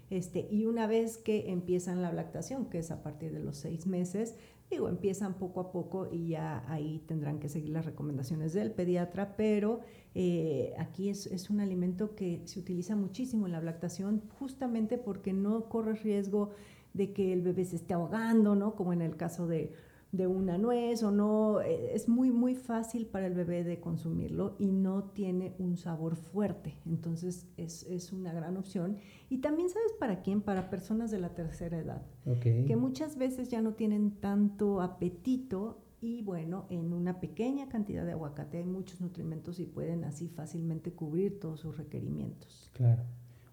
este, 0.09 0.47
y 0.49 0.65
una 0.65 0.87
vez 0.87 1.17
que 1.17 1.51
empiezan 1.51 2.01
la 2.01 2.11
lactación, 2.11 2.65
que 2.65 2.79
es 2.79 2.89
a 2.89 3.03
partir 3.03 3.31
de 3.31 3.39
los 3.39 3.57
seis 3.57 3.85
meses, 3.85 4.35
Digo, 4.73 4.89
empiezan 4.89 5.35
poco 5.35 5.59
a 5.59 5.71
poco 5.71 6.07
y 6.11 6.29
ya 6.29 6.65
ahí 6.67 7.03
tendrán 7.07 7.37
que 7.37 7.47
seguir 7.47 7.69
las 7.69 7.85
recomendaciones 7.85 8.53
del 8.53 8.71
pediatra, 8.71 9.35
pero 9.37 9.81
eh, 10.15 10.73
aquí 10.79 11.09
es, 11.09 11.27
es, 11.27 11.51
un 11.51 11.59
alimento 11.59 12.15
que 12.15 12.41
se 12.45 12.59
utiliza 12.59 12.95
muchísimo 12.95 13.45
en 13.45 13.51
la 13.51 13.61
lactación 13.61 14.23
justamente 14.39 14.97
porque 14.97 15.31
no 15.31 15.69
corre 15.69 15.93
riesgo 15.93 16.49
de 16.95 17.13
que 17.13 17.33
el 17.33 17.43
bebé 17.43 17.65
se 17.65 17.75
esté 17.75 17.93
ahogando, 17.93 18.55
¿no? 18.55 18.75
Como 18.75 18.93
en 18.93 19.03
el 19.03 19.15
caso 19.15 19.45
de 19.45 19.73
de 20.13 20.27
una 20.27 20.59
nuez 20.59 21.01
o 21.01 21.09
no, 21.09 21.59
eh, 21.59 21.89
es 21.93 22.07
muy, 22.07 22.29
muy 22.29 22.53
fácil 22.53 23.07
para 23.07 23.25
el 23.25 23.33
bebé 23.33 23.63
de 23.63 23.79
consumirlo 23.79 24.55
y 24.59 24.71
no 24.71 25.05
tiene 25.05 25.55
un 25.57 25.75
sabor 25.75 26.15
fuerte. 26.15 26.77
Entonces 26.85 27.47
es, 27.57 27.83
es 27.89 28.13
una 28.13 28.31
gran 28.31 28.55
opción. 28.55 28.97
Y 29.29 29.39
también 29.39 29.69
sabes 29.69 29.91
para 29.99 30.21
quién, 30.21 30.41
para 30.41 30.69
personas 30.69 31.09
de 31.09 31.19
la 31.19 31.33
tercera 31.33 31.79
edad, 31.79 32.03
que 32.43 32.75
muchas 32.75 33.17
veces 33.17 33.49
ya 33.49 33.61
no 33.61 33.73
tienen 33.73 34.11
tanto 34.11 34.81
apetito 34.81 35.79
y 35.99 36.21
bueno, 36.21 36.67
en 36.69 36.93
una 36.93 37.19
pequeña 37.19 37.67
cantidad 37.67 38.05
de 38.05 38.11
aguacate 38.11 38.59
hay 38.59 38.65
muchos 38.65 39.01
nutrimentos 39.01 39.59
y 39.59 39.65
pueden 39.65 40.03
así 40.03 40.27
fácilmente 40.27 40.91
cubrir 40.91 41.39
todos 41.39 41.61
sus 41.61 41.75
requerimientos. 41.77 42.69
Claro. 42.73 43.01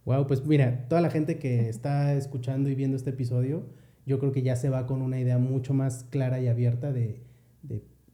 Wow, 0.05 0.27
pues 0.27 0.45
mira, 0.45 0.89
toda 0.89 1.01
la 1.01 1.11
gente 1.11 1.39
que 1.39 1.71
está 1.71 2.13
escuchando 2.15 2.69
y 2.69 2.75
viendo 2.75 2.97
este 2.97 3.11
episodio, 3.11 3.65
yo 4.07 4.19
creo 4.19 4.33
que 4.33 4.43
ya 4.43 4.57
se 4.57 4.69
va 4.69 4.87
con 4.87 5.03
una 5.03 5.21
idea 5.21 5.39
mucho 5.39 5.75
más 5.75 6.05
clara 6.05 6.41
y 6.41 6.49
abierta 6.49 6.93
de, 6.93 7.23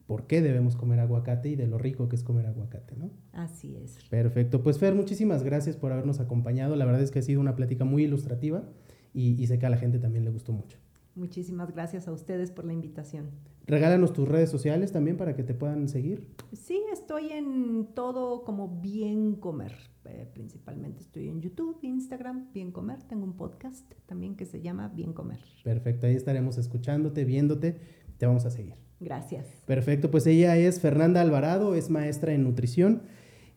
por 0.07 0.27
qué 0.27 0.41
debemos 0.41 0.77
comer 0.77 1.01
aguacate 1.01 1.49
y 1.49 1.57
de 1.57 1.67
lo 1.67 1.79
rico 1.79 2.09
que 2.09 2.17
es 2.17 2.23
comer 2.23 2.47
aguacate, 2.47 2.97
¿no? 2.97 3.11
Así 3.33 3.75
es. 3.77 3.99
Perfecto. 4.09 4.63
Pues 4.63 4.79
Fer, 4.79 4.95
muchísimas 4.95 5.43
gracias 5.43 5.77
por 5.77 5.91
habernos 5.91 6.21
acompañado. 6.21 6.77
La 6.77 6.85
verdad 6.85 7.03
es 7.03 7.11
que 7.11 7.19
ha 7.19 7.23
sido 7.23 7.41
una 7.41 7.57
plática 7.57 7.85
muy 7.85 8.05
ilustrativa 8.05 8.63
y, 9.13 9.41
y 9.43 9.47
sé 9.49 9.59
que 9.59 9.67
a 9.67 9.71
la 9.71 9.79
gente 9.79 9.99
también 9.99 10.25
le 10.25 10.31
gustó 10.31 10.53
mucho. 10.53 10.79
Muchísimas 11.17 11.73
gracias 11.73 12.07
a 12.09 12.13
ustedes 12.13 12.51
por 12.51 12.65
la 12.67 12.73
invitación. 12.73 13.31
Regálanos 13.67 14.13
tus 14.13 14.29
redes 14.29 14.49
sociales 14.49 14.93
también 14.93 15.17
para 15.17 15.35
que 15.35 15.43
te 15.43 15.55
puedan 15.55 15.89
seguir. 15.89 16.29
Sí, 16.53 16.81
estoy 16.93 17.33
en 17.33 17.89
todo 17.95 18.45
como 18.45 18.81
Bien 18.81 19.35
Comer. 19.35 19.73
Eh, 20.05 20.29
principalmente 20.33 21.01
estoy 21.01 21.29
en 21.29 21.41
YouTube, 21.41 21.79
Instagram, 21.83 22.53
Bien 22.53 22.71
Comer. 22.71 23.03
Tengo 23.03 23.25
un 23.25 23.37
podcast 23.37 23.93
también 24.07 24.37
que 24.37 24.45
se 24.45 24.61
llama 24.61 24.89
Bien 24.89 25.13
Comer. 25.13 25.41
Perfecto, 25.65 26.07
ahí 26.07 26.15
estaremos 26.15 26.59
escuchándote, 26.59 27.25
viéndote. 27.25 27.81
Te 28.19 28.27
vamos 28.27 28.45
a 28.45 28.51
seguir. 28.51 28.75
Gracias. 29.01 29.47
Perfecto, 29.67 30.11
pues 30.11 30.27
ella 30.27 30.57
es 30.57 30.81
Fernanda 30.81 31.21
Alvarado, 31.21 31.75
es 31.75 31.91
maestra 31.91 32.35
en 32.35 32.45
nutrición, 32.45 33.03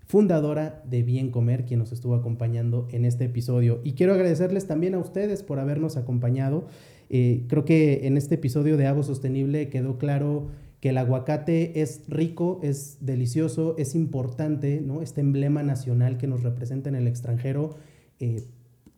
fundadora 0.10 0.82
de 0.90 1.04
Bien 1.04 1.30
Comer, 1.30 1.66
quien 1.66 1.80
nos 1.80 1.92
estuvo 1.92 2.16
acompañando 2.16 2.88
en 2.92 3.06
este 3.06 3.26
episodio. 3.26 3.80
Y 3.84 3.94
quiero 3.94 4.14
agradecerles 4.14 4.66
también 4.66 4.96
a 4.96 4.98
ustedes 4.98 5.44
por 5.44 5.60
habernos 5.60 5.98
acompañado. 5.98 6.66
Eh, 7.12 7.46
creo 7.48 7.64
que 7.64 8.08
en 8.08 8.18
este 8.18 8.36
episodio 8.36 8.76
de 8.76 8.88
Avo 8.88 9.04
Sostenible 9.04 9.70
quedó 9.70 10.00
claro 10.00 10.48
que 10.80 10.90
el 10.90 10.98
aguacate 10.98 11.80
es 11.82 12.06
rico, 12.08 12.60
es 12.64 12.98
delicioso, 13.02 13.76
es 13.78 13.94
importante, 13.94 14.82
¿no? 14.82 15.04
Este 15.04 15.22
emblema 15.22 15.62
nacional 15.62 16.18
que 16.18 16.26
nos 16.26 16.42
representa 16.42 16.90
en 16.90 16.96
el 16.96 17.06
extranjero, 17.06 17.76
eh, 18.20 18.46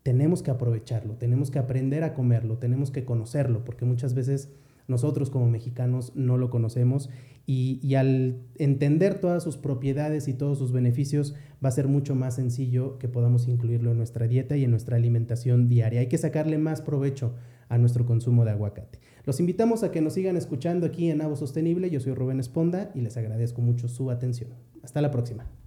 tenemos 0.04 0.42
que 0.42 0.52
aprovecharlo, 0.52 1.16
tenemos 1.16 1.52
que 1.52 1.60
aprender 1.60 2.06
a 2.06 2.14
comerlo, 2.14 2.58
tenemos 2.58 2.90
que 2.90 3.04
conocerlo, 3.04 3.66
porque 3.66 3.84
muchas 3.84 4.14
veces 4.14 4.48
nosotros 4.88 5.30
como 5.30 5.50
mexicanos 5.50 6.14
no 6.16 6.38
lo 6.38 6.50
conocemos 6.50 7.10
y, 7.46 7.80
y, 7.82 7.96
al 7.96 8.40
entender 8.56 9.20
todas 9.20 9.44
sus 9.44 9.58
propiedades 9.58 10.28
y 10.28 10.34
todos 10.34 10.58
sus 10.60 10.72
beneficios 10.72 11.34
va 11.64 11.70
a 11.70 11.72
ser 11.72 11.88
mucho 11.88 12.16
más 12.16 12.36
sencillo 12.36 12.98
que 13.00 13.08
podamos 13.08 13.48
incluirlo 13.48 13.92
en 13.92 13.98
nuestra 13.98 14.28
dieta 14.28 14.58
y 14.58 14.64
en 14.64 14.72
nuestra 14.72 14.98
alimentación 14.98 15.68
diaria. 15.68 16.02
Hay 16.02 16.08
que 16.08 16.18
sacarle 16.18 16.58
más 16.58 16.82
provecho 16.82 17.34
a 17.68 17.78
nuestro 17.78 18.06
consumo 18.06 18.46
de 18.46 18.52
aguacate. 18.52 19.00
Los 19.24 19.40
invitamos 19.40 19.84
a 19.84 19.92
que 19.92 20.02
nos 20.02 20.14
sigan 20.14 20.36
escuchando 20.36 20.86
aquí 20.86 21.10
en 21.10 21.22
Avo 21.22 21.36
Sostenible. 21.36 21.90
Yo 21.90 22.00
soy 22.00 22.14
Rubén 22.14 22.40
Esponda 22.40 22.92
y 22.94 23.02
les 23.02 23.18
agradezco 23.18 23.62
mucho 23.62 23.88
su 23.88 24.12
atención. 24.12 24.52
Hasta 24.84 25.02
la 25.02 25.10
próxima. 25.12 25.61